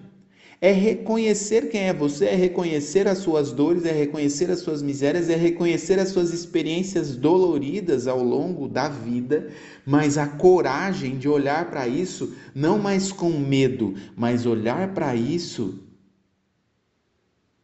É 0.62 0.72
reconhecer 0.72 1.70
quem 1.70 1.82
é 1.82 1.94
você, 1.94 2.26
é 2.26 2.36
reconhecer 2.36 3.08
as 3.08 3.20
suas 3.20 3.52
dores, 3.54 3.86
é 3.86 3.92
reconhecer 3.94 4.52
as 4.52 4.60
suas 4.60 4.82
misérias, 4.82 5.30
é 5.30 5.36
reconhecer 5.36 5.98
as 6.00 6.10
suas 6.10 6.34
experiências 6.34 7.16
doloridas 7.16 8.08
ao 8.08 8.22
longo 8.22 8.68
da 8.68 8.90
vida, 8.90 9.50
mas 9.86 10.18
a 10.18 10.28
coragem 10.28 11.18
de 11.18 11.30
olhar 11.30 11.70
para 11.70 11.88
isso 11.88 12.36
não 12.54 12.78
mais 12.78 13.12
com 13.12 13.30
medo, 13.30 13.96
mas 14.18 14.46
olhar 14.46 14.94
para 14.94 15.16
isso 15.16 15.80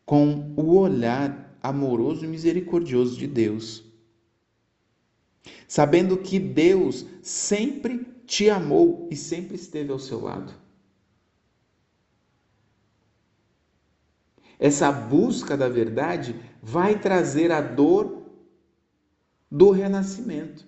com 0.05 0.53
o 0.55 0.77
olhar 0.77 1.57
amoroso 1.61 2.23
e 2.23 2.27
misericordioso 2.27 3.17
de 3.17 3.27
Deus 3.27 3.85
sabendo 5.67 6.17
que 6.17 6.39
Deus 6.39 7.05
sempre 7.21 8.05
te 8.25 8.49
amou 8.49 9.07
e 9.11 9.15
sempre 9.15 9.55
esteve 9.55 9.91
ao 9.91 9.99
seu 9.99 10.21
lado. 10.21 10.53
Essa 14.59 14.91
busca 14.91 15.57
da 15.57 15.67
verdade 15.67 16.35
vai 16.61 16.99
trazer 16.99 17.51
a 17.51 17.61
dor 17.61 18.23
do 19.51 19.71
renascimento, 19.71 20.65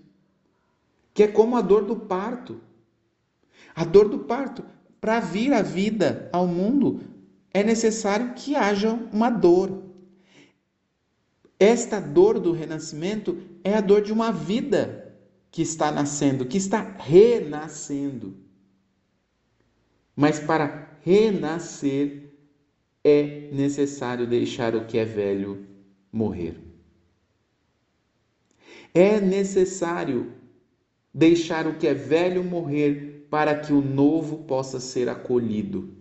que 1.13 1.23
é 1.23 1.27
como 1.27 1.55
a 1.55 1.61
dor 1.61 1.83
do 1.85 1.95
parto. 1.95 2.61
A 3.75 3.83
dor 3.83 4.09
do 4.09 4.19
parto, 4.19 4.63
para 4.99 5.19
vir 5.19 5.53
a 5.53 5.61
vida 5.61 6.29
ao 6.33 6.47
mundo, 6.47 7.01
é 7.53 7.63
necessário 7.63 8.33
que 8.33 8.55
haja 8.55 8.93
uma 9.11 9.29
dor. 9.29 9.83
Esta 11.59 11.99
dor 11.99 12.39
do 12.39 12.51
renascimento 12.51 13.37
é 13.63 13.73
a 13.73 13.81
dor 13.81 14.01
de 14.01 14.13
uma 14.13 14.31
vida 14.31 15.15
que 15.49 15.61
está 15.61 15.91
nascendo, 15.91 16.45
que 16.45 16.57
está 16.57 16.81
renascendo. 16.81 18.35
Mas 20.15 20.39
para 20.39 20.97
renascer 21.01 22.26
é 23.07 23.49
necessário 23.53 24.27
deixar 24.27 24.75
o 24.75 24.85
que 24.85 24.97
é 24.97 25.05
velho 25.05 25.65
morrer. 26.11 26.59
É 28.93 29.21
necessário 29.21 30.33
deixar 31.13 31.67
o 31.67 31.77
que 31.77 31.87
é 31.87 31.93
velho 31.93 32.43
morrer 32.43 33.27
para 33.29 33.57
que 33.57 33.71
o 33.71 33.81
novo 33.81 34.43
possa 34.43 34.79
ser 34.81 35.07
acolhido. 35.07 35.95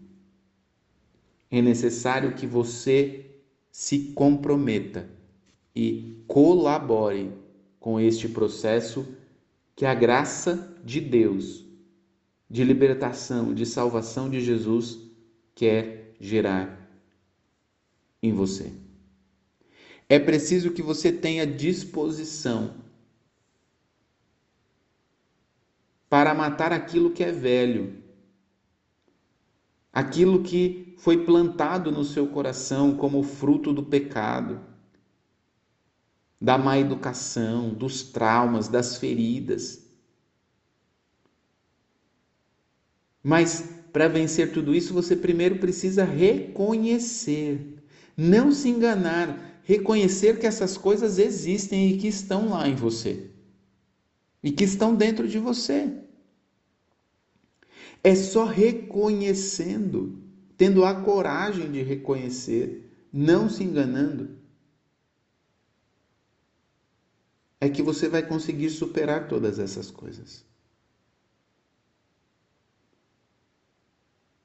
É 1.48 1.62
necessário 1.62 2.34
que 2.34 2.46
você 2.46 3.24
se 3.70 4.12
comprometa 4.12 5.08
e 5.76 6.24
colabore 6.26 7.30
com 7.78 8.00
este 8.00 8.28
processo 8.28 9.06
que 9.76 9.86
a 9.86 9.94
graça 9.94 10.76
de 10.84 11.00
Deus, 11.00 11.64
de 12.50 12.64
libertação, 12.64 13.54
de 13.54 13.64
salvação 13.64 14.28
de 14.28 14.40
Jesus 14.40 14.98
quer 15.54 16.16
gerar 16.18 16.75
em 18.22 18.32
você. 18.32 18.72
É 20.08 20.18
preciso 20.18 20.70
que 20.70 20.82
você 20.82 21.10
tenha 21.10 21.46
disposição 21.46 22.74
para 26.08 26.34
matar 26.34 26.72
aquilo 26.72 27.10
que 27.10 27.24
é 27.24 27.32
velho, 27.32 28.02
aquilo 29.92 30.42
que 30.42 30.94
foi 30.98 31.24
plantado 31.24 31.90
no 31.90 32.04
seu 32.04 32.28
coração 32.28 32.96
como 32.96 33.22
fruto 33.22 33.72
do 33.72 33.82
pecado 33.82 34.60
da 36.40 36.58
má 36.58 36.78
educação, 36.78 37.72
dos 37.72 38.02
traumas, 38.02 38.68
das 38.68 38.98
feridas. 38.98 39.84
Mas 43.22 43.62
para 43.92 44.08
vencer 44.08 44.52
tudo 44.52 44.74
isso, 44.74 44.92
você 44.92 45.16
primeiro 45.16 45.58
precisa 45.58 46.04
reconhecer, 46.04 47.75
não 48.16 48.50
se 48.50 48.68
enganar, 48.68 49.60
reconhecer 49.62 50.38
que 50.38 50.46
essas 50.46 50.78
coisas 50.78 51.18
existem 51.18 51.90
e 51.90 51.98
que 51.98 52.06
estão 52.08 52.50
lá 52.50 52.66
em 52.68 52.74
você 52.74 53.30
e 54.46 54.52
que 54.52 54.62
estão 54.62 54.94
dentro 54.94 55.26
de 55.26 55.40
você. 55.40 55.92
É 58.02 58.14
só 58.14 58.44
reconhecendo, 58.44 60.22
tendo 60.56 60.84
a 60.84 60.94
coragem 61.02 61.72
de 61.72 61.82
reconhecer, 61.82 62.88
não 63.12 63.48
se 63.50 63.64
enganando, 63.64 64.38
é 67.60 67.68
que 67.68 67.82
você 67.82 68.08
vai 68.08 68.22
conseguir 68.22 68.70
superar 68.70 69.26
todas 69.26 69.58
essas 69.58 69.90
coisas. 69.90 70.44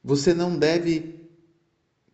Você 0.03 0.33
não 0.33 0.57
deve 0.57 1.20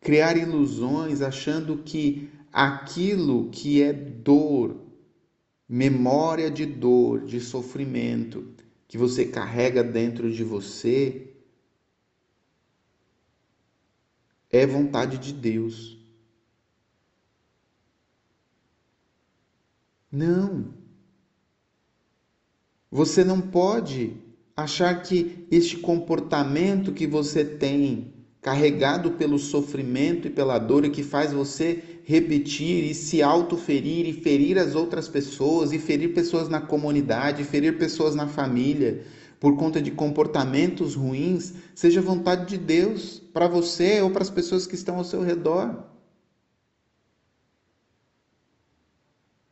criar 0.01 0.37
ilusões 0.37 1.21
achando 1.21 1.77
que 1.77 2.29
aquilo 2.51 3.49
que 3.49 3.81
é 3.81 3.93
dor, 3.93 4.77
memória 5.67 6.49
de 6.49 6.65
dor, 6.65 7.25
de 7.25 7.39
sofrimento, 7.39 8.53
que 8.87 8.97
você 8.97 9.25
carrega 9.25 9.83
dentro 9.83 10.31
de 10.31 10.43
você, 10.43 11.33
é 14.49 14.65
vontade 14.65 15.17
de 15.17 15.33
Deus. 15.33 15.97
Não. 20.11 20.73
Você 22.89 23.23
não 23.23 23.41
pode 23.41 24.15
achar 24.55 25.03
que 25.03 25.45
este 25.51 25.77
comportamento 25.77 26.93
que 26.93 27.05
você 27.05 27.43
tem 27.43 28.16
carregado 28.47 29.11
pelo 29.11 29.37
sofrimento 29.37 30.27
e 30.27 30.29
pela 30.29 30.57
dor 30.57 30.85
e 30.85 30.89
que 30.89 31.03
faz 31.03 31.33
você 31.33 31.83
repetir 32.05 32.85
e 32.85 32.93
se 32.93 33.21
autoferir 33.21 34.07
e 34.07 34.13
ferir 34.13 34.57
as 34.57 34.73
outras 34.73 35.09
pessoas 35.09 35.73
e 35.73 35.77
ferir 35.77 36.13
pessoas 36.13 36.47
na 36.47 36.61
comunidade, 36.61 37.43
ferir 37.43 37.77
pessoas 37.77 38.15
na 38.15 38.25
família 38.25 39.03
por 39.37 39.57
conta 39.57 39.81
de 39.81 39.91
comportamentos 39.91 40.95
ruins, 40.95 41.55
seja 41.75 42.01
vontade 42.01 42.45
de 42.45 42.57
Deus 42.57 43.21
para 43.33 43.49
você 43.49 43.99
ou 43.99 44.11
para 44.11 44.23
as 44.23 44.29
pessoas 44.29 44.65
que 44.65 44.75
estão 44.75 44.95
ao 44.95 45.03
seu 45.03 45.21
redor. 45.21 45.83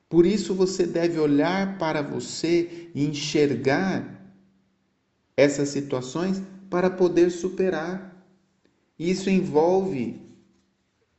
Por 0.07 0.25
isso 0.25 0.53
você 0.53 0.87
deve 0.87 1.19
olhar 1.19 1.77
para 1.77 2.01
você 2.01 2.89
e 2.95 3.05
enxergar 3.05 4.25
essas 5.35 5.67
situações 5.67 6.41
para 6.69 6.89
poder 6.89 7.29
superar. 7.29 8.14
Isso 8.97 9.29
envolve 9.29 10.25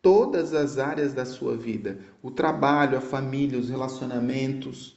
todas 0.01 0.55
as 0.55 0.79
áreas 0.79 1.12
da 1.12 1.25
sua 1.25 1.57
vida: 1.57 1.99
o 2.23 2.31
trabalho, 2.31 2.97
a 2.97 3.01
família, 3.01 3.59
os 3.59 3.69
relacionamentos, 3.69 4.97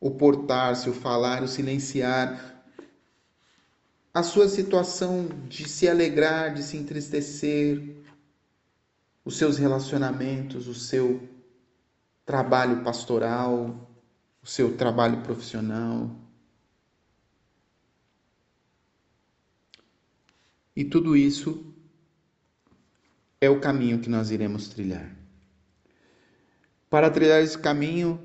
o 0.00 0.10
portar-se, 0.10 0.88
o 0.88 0.92
falar, 0.94 1.42
o 1.42 1.48
silenciar, 1.48 2.62
a 4.12 4.22
sua 4.22 4.48
situação 4.48 5.28
de 5.48 5.68
se 5.68 5.88
alegrar, 5.88 6.54
de 6.54 6.62
se 6.62 6.76
entristecer, 6.76 7.96
os 9.24 9.36
seus 9.36 9.58
relacionamentos, 9.58 10.68
o 10.68 10.74
seu 10.74 11.20
trabalho 12.24 12.82
pastoral, 12.84 13.88
o 14.42 14.46
seu 14.46 14.76
trabalho 14.76 15.22
profissional. 15.22 16.10
E 20.76 20.84
tudo 20.84 21.16
isso 21.16 21.72
é 23.40 23.48
o 23.48 23.60
caminho 23.60 24.00
que 24.00 24.08
nós 24.08 24.30
iremos 24.30 24.68
trilhar. 24.68 25.14
Para 26.90 27.10
trilhar 27.10 27.42
esse 27.42 27.58
caminho, 27.58 28.20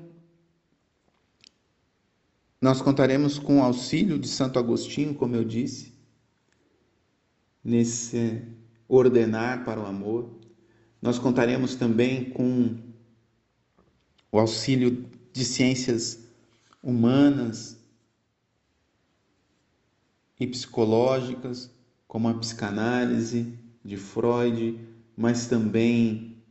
nós 2.60 2.82
contaremos 2.82 3.38
com 3.38 3.58
o 3.58 3.62
auxílio 3.62 4.18
de 4.18 4.28
Santo 4.28 4.58
Agostinho, 4.58 5.14
como 5.14 5.34
eu 5.34 5.44
disse, 5.44 5.92
nesse 7.62 8.42
ordenar 8.88 9.64
para 9.64 9.80
o 9.80 9.86
amor. 9.86 10.38
Nós 11.00 11.18
contaremos 11.18 11.74
também 11.74 12.30
com 12.30 12.76
o 14.32 14.38
auxílio 14.38 15.08
de 15.32 15.44
ciências 15.44 16.26
humanas 16.82 17.78
e 20.38 20.46
psicológicas, 20.46 21.70
como 22.10 22.26
a 22.26 22.34
psicanálise 22.34 23.56
de 23.84 23.96
Freud, 23.96 24.84
mas 25.16 25.46
também 25.46 26.42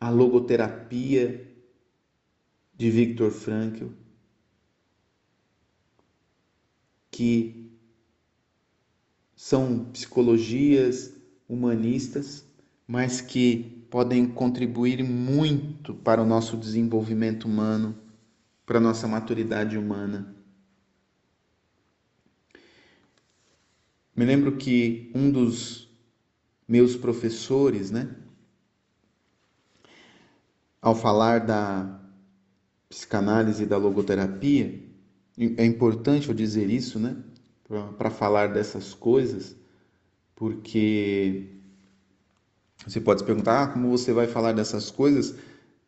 a 0.00 0.08
logoterapia 0.08 1.46
de 2.74 2.90
Viktor 2.90 3.30
Frankl, 3.30 3.88
que 7.10 7.70
são 9.36 9.84
psicologias 9.92 11.12
humanistas, 11.46 12.46
mas 12.88 13.20
que 13.20 13.86
podem 13.90 14.26
contribuir 14.26 15.04
muito 15.04 15.92
para 15.92 16.22
o 16.22 16.26
nosso 16.26 16.56
desenvolvimento 16.56 17.44
humano, 17.44 17.94
para 18.64 18.78
a 18.78 18.80
nossa 18.80 19.06
maturidade 19.06 19.76
humana. 19.76 20.33
Me 24.16 24.24
lembro 24.24 24.56
que 24.56 25.10
um 25.14 25.30
dos 25.30 25.88
meus 26.68 26.96
professores, 26.96 27.90
né, 27.90 28.14
ao 30.80 30.94
falar 30.94 31.40
da 31.40 32.00
psicanálise 32.88 33.64
e 33.64 33.66
da 33.66 33.76
logoterapia, 33.76 34.82
é 35.56 35.64
importante 35.64 36.28
eu 36.28 36.34
dizer 36.34 36.70
isso, 36.70 36.98
né, 36.98 37.16
para 37.98 38.10
falar 38.10 38.52
dessas 38.52 38.94
coisas, 38.94 39.56
porque 40.36 41.48
você 42.86 43.00
pode 43.00 43.20
se 43.20 43.26
perguntar 43.26 43.62
ah, 43.62 43.66
como 43.66 43.90
você 43.90 44.12
vai 44.12 44.26
falar 44.28 44.52
dessas 44.52 44.90
coisas. 44.90 45.34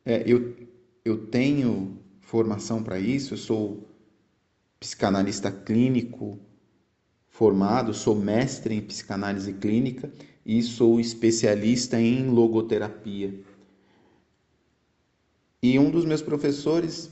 É, 0.04 0.24
eu, 0.26 0.56
eu 1.04 1.26
tenho 1.26 1.98
formação 2.20 2.82
para 2.82 2.98
isso, 2.98 3.34
eu 3.34 3.38
sou 3.38 3.88
psicanalista 4.80 5.52
clínico 5.52 6.40
formado, 7.36 7.92
sou 7.92 8.14
mestre 8.14 8.74
em 8.74 8.80
psicanálise 8.80 9.52
clínica 9.52 10.10
e 10.44 10.62
sou 10.62 10.98
especialista 10.98 12.00
em 12.00 12.30
logoterapia. 12.30 13.34
E 15.62 15.78
um 15.78 15.90
dos 15.90 16.06
meus 16.06 16.22
professores 16.22 17.10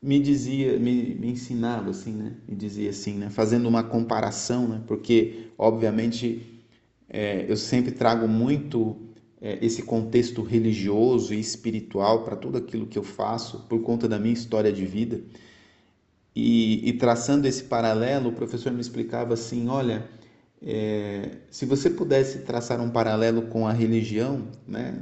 me 0.00 0.18
dizia, 0.18 0.78
me, 0.78 1.14
me 1.16 1.32
ensinava 1.32 1.90
assim, 1.90 2.14
né? 2.14 2.32
Me 2.48 2.56
dizia 2.56 2.88
assim, 2.88 3.14
né? 3.18 3.28
Fazendo 3.28 3.68
uma 3.68 3.82
comparação, 3.82 4.66
né? 4.68 4.82
Porque, 4.86 5.48
obviamente, 5.58 6.64
é, 7.06 7.44
eu 7.46 7.58
sempre 7.58 7.92
trago 7.92 8.26
muito 8.26 8.96
é, 9.38 9.58
esse 9.60 9.82
contexto 9.82 10.40
religioso 10.42 11.34
e 11.34 11.40
espiritual 11.40 12.24
para 12.24 12.36
tudo 12.36 12.56
aquilo 12.56 12.86
que 12.86 12.98
eu 12.98 13.02
faço 13.02 13.66
por 13.68 13.82
conta 13.82 14.08
da 14.08 14.18
minha 14.18 14.32
história 14.32 14.72
de 14.72 14.86
vida. 14.86 15.20
E, 16.34 16.88
e 16.88 16.92
traçando 16.94 17.46
esse 17.46 17.64
paralelo, 17.64 18.30
o 18.30 18.32
professor 18.32 18.72
me 18.72 18.80
explicava 18.80 19.34
assim: 19.34 19.68
olha, 19.68 20.08
é, 20.60 21.38
se 21.50 21.64
você 21.66 21.90
pudesse 21.90 22.40
traçar 22.40 22.80
um 22.80 22.90
paralelo 22.90 23.42
com 23.42 23.66
a 23.66 23.72
religião, 23.72 24.48
né, 24.66 25.00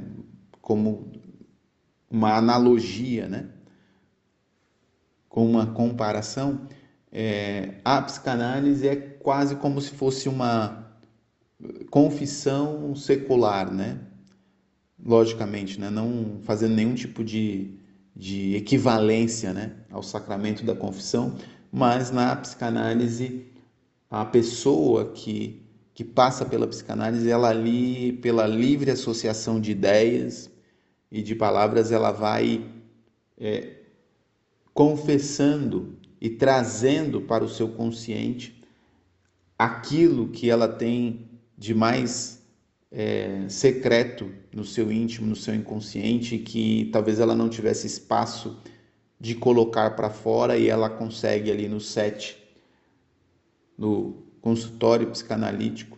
como 0.61 1.11
uma 2.09 2.35
analogia, 2.35 3.27
né, 3.27 3.47
com 5.27 5.45
uma 5.49 5.65
comparação, 5.67 6.67
é, 7.11 7.75
a 7.83 8.01
psicanálise 8.01 8.87
é 8.87 8.95
quase 8.95 9.55
como 9.55 9.81
se 9.81 9.91
fosse 9.91 10.27
uma 10.29 10.83
confissão 11.89 12.95
secular, 12.95 13.71
né? 13.71 13.99
Logicamente, 15.03 15.79
né? 15.79 15.89
não 15.89 16.39
fazendo 16.43 16.75
nenhum 16.75 16.95
tipo 16.95 17.23
de, 17.23 17.77
de 18.15 18.55
equivalência 18.55 19.53
né? 19.53 19.73
ao 19.91 20.03
sacramento 20.03 20.63
da 20.63 20.75
confissão, 20.75 21.35
mas 21.71 22.11
na 22.11 22.35
psicanálise, 22.35 23.47
a 24.09 24.23
pessoa 24.23 25.11
que, 25.11 25.65
que 25.93 26.03
passa 26.03 26.45
pela 26.45 26.67
psicanálise, 26.67 27.29
ela 27.29 27.49
ali, 27.49 28.13
pela 28.13 28.45
livre 28.45 28.91
associação 28.91 29.59
de 29.59 29.71
ideias 29.71 30.51
e 31.11 31.21
de 31.21 31.33
palavras, 31.33 31.91
ela 31.91 32.11
vai 32.11 32.63
é, 33.39 33.77
confessando 34.73 35.97
e 36.21 36.29
trazendo 36.29 37.21
para 37.21 37.43
o 37.43 37.49
seu 37.49 37.69
consciente 37.69 38.61
aquilo 39.57 40.29
que 40.29 40.49
ela 40.49 40.67
tem 40.67 41.27
de 41.57 41.73
mais 41.73 42.42
é, 42.93 43.45
secreto 43.49 44.31
no 44.53 44.63
seu 44.63 44.91
íntimo, 44.91 45.25
no 45.25 45.35
seu 45.35 45.55
inconsciente, 45.55 46.37
que 46.37 46.89
talvez 46.93 47.19
ela 47.19 47.35
não 47.35 47.49
tivesse 47.49 47.87
espaço 47.87 48.59
de 49.19 49.33
colocar 49.33 49.95
para 49.95 50.11
fora 50.11 50.57
e 50.57 50.69
ela 50.69 50.89
consegue 50.89 51.49
ali 51.49 51.67
no 51.67 51.79
set, 51.79 52.37
no 53.75 54.23
consultório 54.41 55.09
psicanalítico, 55.09 55.97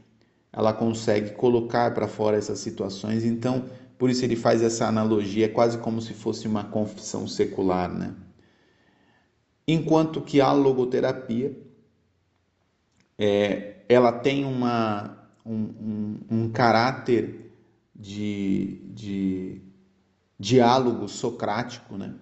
ela 0.53 0.71
consegue 0.71 1.31
colocar 1.31 1.93
para 1.93 2.08
fora 2.08 2.38
essas 2.38 2.60
situações. 2.60 3.25
Então, 3.25 3.65
por 3.97 4.10
isso 4.10 4.23
ele 4.23 4.38
faz 4.38 4.63
essa 4.63 4.88
analogia, 4.88 5.45
é 5.45 5.49
quase 5.49 5.77
como 5.79 6.01
se 6.01 6.13
fosse 6.13 6.47
uma 6.47 6.63
confissão 6.63 7.27
secular, 7.27 7.91
né? 7.93 8.13
Enquanto 9.67 10.21
que 10.21 10.39
a 10.39 10.51
logoterapia, 10.53 11.58
é, 13.17 13.77
ela 13.89 14.12
tem 14.12 14.45
uma 14.45 15.24
um, 15.45 15.53
um, 15.55 16.19
um 16.29 16.49
caráter 16.49 17.51
de, 17.95 18.81
de 18.93 19.62
diálogo 20.39 21.08
socrático, 21.08 21.97
né? 21.97 22.15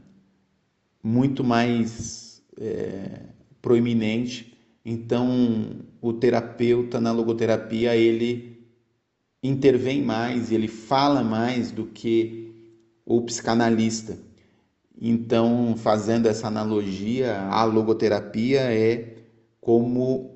muito 1.02 1.44
mais 1.44 2.44
é, 2.60 3.22
proeminente. 3.62 4.58
Então, 4.86 5.86
o 6.02 6.14
terapeuta 6.14 7.00
na 7.00 7.12
logoterapia 7.12 7.96
ele 7.96 8.54
intervém 9.42 10.02
mais, 10.02 10.52
ele 10.52 10.68
fala 10.68 11.24
mais 11.24 11.72
do 11.72 11.86
que 11.88 12.54
o 13.06 13.22
psicanalista. 13.22 14.18
Então, 15.00 15.76
fazendo 15.76 16.28
essa 16.28 16.48
analogia, 16.48 17.42
a 17.50 17.64
logoterapia 17.64 18.62
é 18.62 19.18
como 19.60 20.33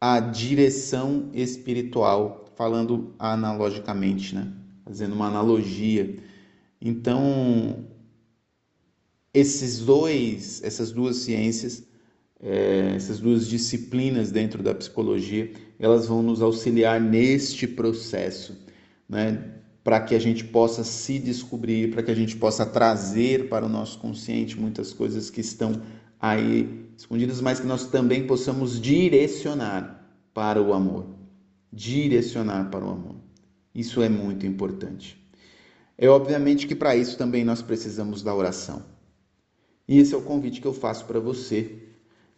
a 0.00 0.18
direção 0.18 1.28
espiritual, 1.34 2.46
falando 2.56 3.14
analogicamente, 3.18 4.34
né? 4.34 4.50
Fazendo 4.84 5.14
uma 5.14 5.26
analogia. 5.26 6.18
Então, 6.80 7.84
esses 9.34 9.80
dois, 9.80 10.62
essas 10.64 10.90
duas 10.90 11.16
ciências, 11.16 11.84
é, 12.40 12.94
essas 12.96 13.20
duas 13.20 13.46
disciplinas 13.46 14.32
dentro 14.32 14.62
da 14.62 14.74
psicologia, 14.74 15.52
elas 15.78 16.06
vão 16.06 16.22
nos 16.22 16.40
auxiliar 16.40 16.98
neste 17.00 17.66
processo, 17.66 18.56
né? 19.08 19.56
Para 19.84 20.00
que 20.00 20.14
a 20.14 20.18
gente 20.18 20.44
possa 20.44 20.82
se 20.82 21.18
descobrir, 21.18 21.90
para 21.90 22.02
que 22.02 22.10
a 22.10 22.14
gente 22.14 22.36
possa 22.36 22.64
trazer 22.64 23.48
para 23.48 23.66
o 23.66 23.68
nosso 23.68 23.98
consciente 23.98 24.58
muitas 24.58 24.92
coisas 24.92 25.28
que 25.30 25.40
estão 25.40 25.82
aí 26.18 26.89
escondidas, 27.00 27.40
mas 27.40 27.58
que 27.58 27.66
nós 27.66 27.86
também 27.86 28.26
possamos 28.26 28.78
direcionar 28.78 30.06
para 30.34 30.62
o 30.62 30.74
amor. 30.74 31.06
Direcionar 31.72 32.70
para 32.70 32.84
o 32.84 32.90
amor. 32.90 33.16
Isso 33.74 34.02
é 34.02 34.08
muito 34.08 34.46
importante. 34.46 35.18
É 35.96 36.08
obviamente 36.08 36.66
que 36.66 36.74
para 36.74 36.94
isso 36.94 37.16
também 37.16 37.42
nós 37.42 37.62
precisamos 37.62 38.22
da 38.22 38.34
oração. 38.34 38.82
E 39.88 39.98
esse 39.98 40.14
é 40.14 40.16
o 40.16 40.22
convite 40.22 40.60
que 40.60 40.66
eu 40.66 40.74
faço 40.74 41.06
para 41.06 41.18
você, 41.18 41.78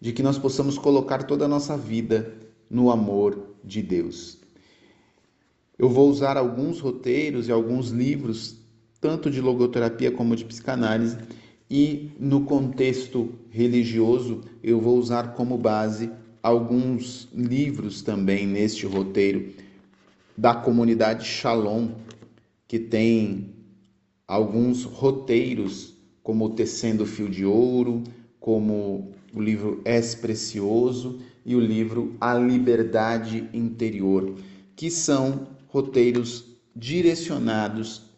de 0.01 0.13
que 0.13 0.23
nós 0.23 0.39
possamos 0.39 0.79
colocar 0.79 1.25
toda 1.25 1.45
a 1.45 1.49
nossa 1.49 1.77
vida 1.77 2.33
no 2.71 2.91
amor 2.91 3.57
de 3.65 3.83
Deus. 3.83 4.39
Eu 5.77 5.89
vou 5.89 6.09
usar 6.09 6.37
alguns 6.37 6.79
roteiros 6.79 7.49
e 7.49 7.53
alguns 7.53 7.91
livros, 7.91 8.57
tanto 9.01 9.29
de 9.29 9.41
logoterapia 9.41 10.13
como 10.13 10.37
de 10.37 10.45
psicanálise, 10.45 11.19
e 11.75 12.11
no 12.21 12.43
contexto 12.43 13.31
religioso 13.49 14.43
eu 14.63 14.79
vou 14.79 14.99
usar 14.99 15.33
como 15.33 15.57
base 15.57 16.11
alguns 16.43 17.27
livros 17.35 18.03
também 18.03 18.47
neste 18.47 18.85
roteiro 18.85 19.55
da 20.37 20.55
comunidade 20.55 21.25
Shalom, 21.25 21.89
que 22.69 22.79
tem 22.79 23.55
alguns 24.29 24.85
roteiros 24.85 25.95
como 26.23 26.51
Tecendo 26.51 27.07
Fio 27.07 27.27
de 27.31 27.47
Ouro, 27.47 28.03
como 28.39 29.11
o 29.35 29.41
livro 29.41 29.81
És 29.83 30.15
Precioso 30.15 31.21
e 31.43 31.57
o 31.57 31.61
livro 31.61 32.15
A 32.21 32.35
Liberdade 32.35 33.49
Interior, 33.55 34.35
que 34.77 34.91
são 34.91 35.47
roteiros 35.69 36.45
direcionados 36.77 38.12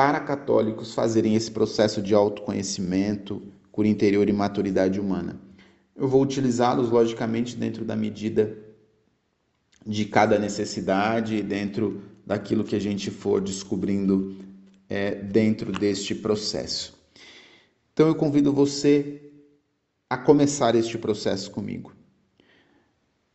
para 0.00 0.18
católicos 0.18 0.94
fazerem 0.94 1.34
esse 1.34 1.50
processo 1.50 2.00
de 2.00 2.14
autoconhecimento, 2.14 3.42
cura 3.70 3.86
interior 3.86 4.30
e 4.30 4.32
maturidade 4.32 4.98
humana. 4.98 5.38
Eu 5.94 6.08
vou 6.08 6.22
utilizá-los, 6.22 6.88
logicamente, 6.88 7.54
dentro 7.54 7.84
da 7.84 7.94
medida 7.94 8.56
de 9.86 10.06
cada 10.06 10.38
necessidade, 10.38 11.42
dentro 11.42 12.00
daquilo 12.24 12.64
que 12.64 12.74
a 12.74 12.78
gente 12.78 13.10
for 13.10 13.42
descobrindo 13.42 14.36
é, 14.88 15.16
dentro 15.16 15.70
deste 15.70 16.14
processo. 16.14 16.98
Então 17.92 18.08
eu 18.08 18.14
convido 18.14 18.54
você 18.54 19.30
a 20.08 20.16
começar 20.16 20.74
este 20.74 20.96
processo 20.96 21.50
comigo, 21.50 21.92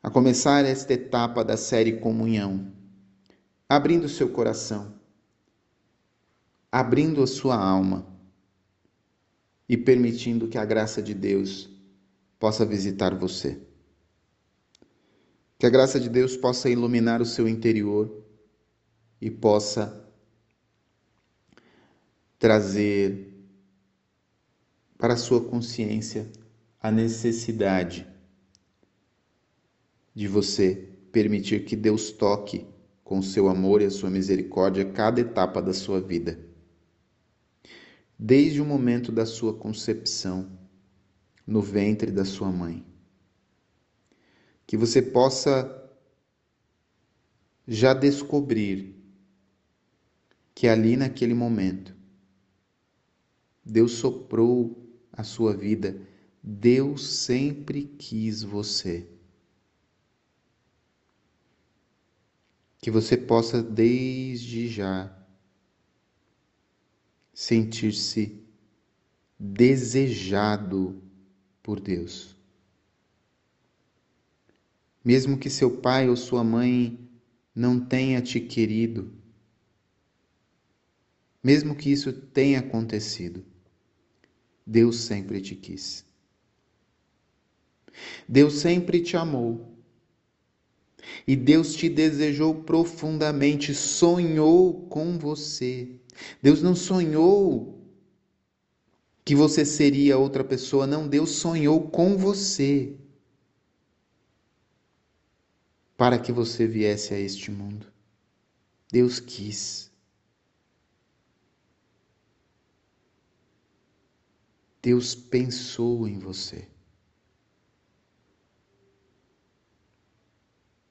a 0.02 0.10
começar 0.10 0.66
esta 0.66 0.94
etapa 0.94 1.46
da 1.46 1.58
série 1.58 1.98
Comunhão, 1.98 2.72
abrindo 3.70 4.10
seu 4.10 4.30
coração, 4.30 5.05
abrindo 6.76 7.24
a 7.24 7.28
sua 7.28 7.56
alma 7.56 8.06
e 9.70 9.78
permitindo 9.78 10.50
que 10.50 10.58
a 10.58 10.66
graça 10.66 11.02
de 11.02 11.14
Deus 11.14 11.70
possa 12.38 12.66
visitar 12.66 13.16
você. 13.16 13.62
Que 15.58 15.66
a 15.66 15.70
graça 15.70 15.98
de 16.02 16.10
Deus 16.10 16.36
possa 16.36 16.70
iluminar 16.70 17.22
o 17.22 17.26
seu 17.26 17.48
interior 17.48 18.22
e 19.22 19.32
possa 19.32 20.06
trazer 22.38 23.34
para 24.98 25.14
a 25.14 25.18
sua 25.18 25.42
consciência 25.46 26.30
a 26.82 26.92
necessidade 26.92 28.06
de 30.14 30.28
você 30.28 30.90
permitir 31.10 31.64
que 31.64 31.78
Deus 31.78 32.12
toque 32.12 32.68
com 33.02 33.20
o 33.20 33.24
seu 33.24 33.48
amor 33.48 33.82
e 33.82 33.86
a 33.86 33.90
sua 33.90 34.10
misericórdia 34.10 34.84
cada 34.84 35.22
etapa 35.22 35.62
da 35.62 35.72
sua 35.72 36.02
vida. 36.02 36.45
Desde 38.18 38.62
o 38.62 38.66
momento 38.66 39.12
da 39.12 39.26
sua 39.26 39.54
concepção, 39.54 40.50
no 41.46 41.62
ventre 41.62 42.12
da 42.12 42.26
sua 42.26 42.52
mãe. 42.52 42.84
Que 44.66 44.76
você 44.76 45.02
possa 45.02 45.84
já 47.68 47.94
descobrir 47.94 48.96
que 50.54 50.68
ali 50.68 50.96
naquele 50.96 51.34
momento 51.34 51.96
Deus 53.64 53.94
soprou 53.94 54.88
a 55.12 55.24
sua 55.24 55.56
vida. 55.56 56.00
Deus 56.42 57.08
sempre 57.08 57.84
quis 57.84 58.44
você. 58.44 59.10
Que 62.80 62.92
você 62.92 63.18
possa 63.18 63.62
desde 63.64 64.68
já 64.68 65.12
sentir-se 67.36 68.42
desejado 69.38 71.04
por 71.62 71.82
Deus. 71.82 72.34
Mesmo 75.04 75.38
que 75.38 75.50
seu 75.50 75.70
pai 75.70 76.10
ou 76.10 76.16
sua 76.16 76.46
mãe 76.46 76.98
não 77.54 77.78
tenha 77.80 78.22
te 78.22 78.40
querido, 78.40 79.14
mesmo 81.44 81.76
que 81.76 81.92
isso 81.92 82.12
tenha 82.12 82.60
acontecido, 82.60 83.46
Deus 84.66 85.02
sempre 85.02 85.42
te 85.42 85.56
quis. 85.56 86.06
Deus 88.28 88.56
sempre 88.56 89.02
te 89.02 89.16
amou. 89.16 89.76
E 91.28 91.36
Deus 91.36 91.76
te 91.76 91.88
desejou 91.88 92.64
profundamente, 92.64 93.76
sonhou 93.76 94.88
com 94.88 95.20
você. 95.20 96.00
Deus 96.42 96.62
não 96.62 96.76
sonhou 96.76 97.76
que 99.24 99.36
você 99.36 99.66
seria 99.66 100.18
outra 100.18 100.44
pessoa, 100.44 100.86
não, 100.86 101.08
Deus 101.08 101.32
sonhou 101.32 101.90
com 101.90 102.16
você 102.16 102.96
para 105.98 106.20
que 106.20 106.32
você 106.32 106.68
viesse 106.68 107.14
a 107.14 107.20
este 107.20 107.50
mundo. 107.50 107.92
Deus 108.92 109.20
quis. 109.20 109.92
Deus 114.82 115.16
pensou 115.16 116.08
em 116.08 116.20
você. 116.20 116.68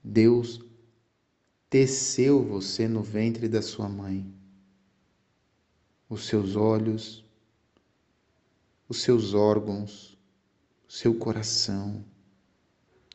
Deus 0.02 0.60
teceu 1.70 2.42
você 2.42 2.88
no 2.88 3.02
ventre 3.02 3.48
da 3.48 3.62
sua 3.62 3.88
mãe. 3.88 4.33
Os 6.08 6.26
seus 6.26 6.56
olhos, 6.56 7.24
os 8.88 9.02
seus 9.02 9.34
órgãos, 9.34 10.18
o 10.88 10.92
seu 10.92 11.18
coração, 11.18 12.04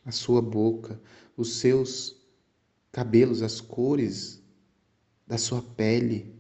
a 0.06 0.12
sua 0.12 0.42
boca, 0.42 1.00
os 1.38 1.60
seus 1.60 2.16
cabelos, 2.92 3.42
as 3.42 3.62
cores 3.62 4.42
da 5.28 5.38
sua 5.38 5.62
pele, 5.62 6.40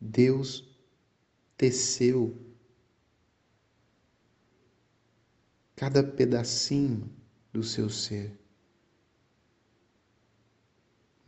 Deus 0.00 0.66
teceu 1.56 2.34
cada 5.76 6.02
pedacinho 6.02 7.14
do 7.52 7.62
seu 7.62 7.90
ser. 7.90 8.39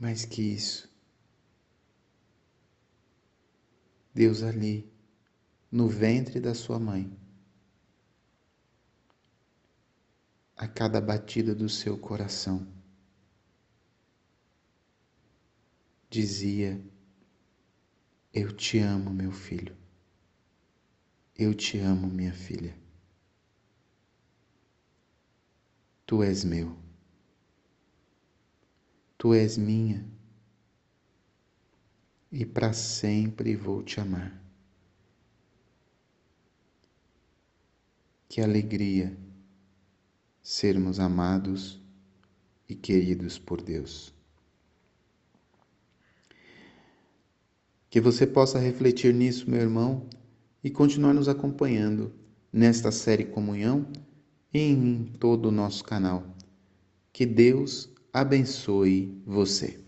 Mais 0.03 0.25
que 0.25 0.43
isso, 0.43 0.93
Deus 4.13 4.43
ali, 4.43 4.93
no 5.71 5.89
ventre 5.89 6.41
da 6.41 6.57
sua 6.57 6.77
mãe, 6.77 7.17
a 10.57 10.67
cada 10.67 11.01
batida 11.01 11.55
do 11.55 11.69
seu 11.69 11.97
coração, 11.97 12.67
dizia: 16.11 16.85
eu 18.35 18.51
te 18.51 18.81
amo, 18.81 19.09
meu 19.11 19.31
filho. 19.31 19.77
Eu 21.39 21.55
te 21.55 21.79
amo, 21.79 22.09
minha 22.09 22.35
filha. 22.35 22.77
Tu 26.05 26.25
és 26.25 26.43
meu. 26.43 26.82
Tu 29.23 29.35
és 29.35 29.57
minha. 29.57 30.05
E 32.33 32.45
para 32.45 32.73
sempre 32.73 33.55
vou 33.55 33.81
te 33.81 34.01
amar. 34.01 34.37
Que 38.29 38.41
alegria 38.41 39.17
sermos 40.43 40.99
amados 40.99 41.81
e 42.69 42.75
queridos 42.75 43.39
por 43.39 43.63
Deus. 43.63 44.13
Que 47.89 48.01
você 48.01 48.27
possa 48.27 48.59
refletir 48.59 49.15
nisso, 49.15 49.49
meu 49.49 49.61
irmão, 49.61 50.05
e 50.65 50.69
continuar 50.69 51.15
nos 51.15 51.29
acompanhando 51.29 52.13
nesta 52.53 52.91
série 52.91 53.27
Comunhão 53.27 53.87
e 54.53 54.59
em 54.59 55.05
todo 55.05 55.47
o 55.47 55.53
nosso 55.53 55.85
canal. 55.85 56.27
Que 57.13 57.25
Deus 57.25 57.92
abençoe 58.13 59.23
você. 59.27 59.82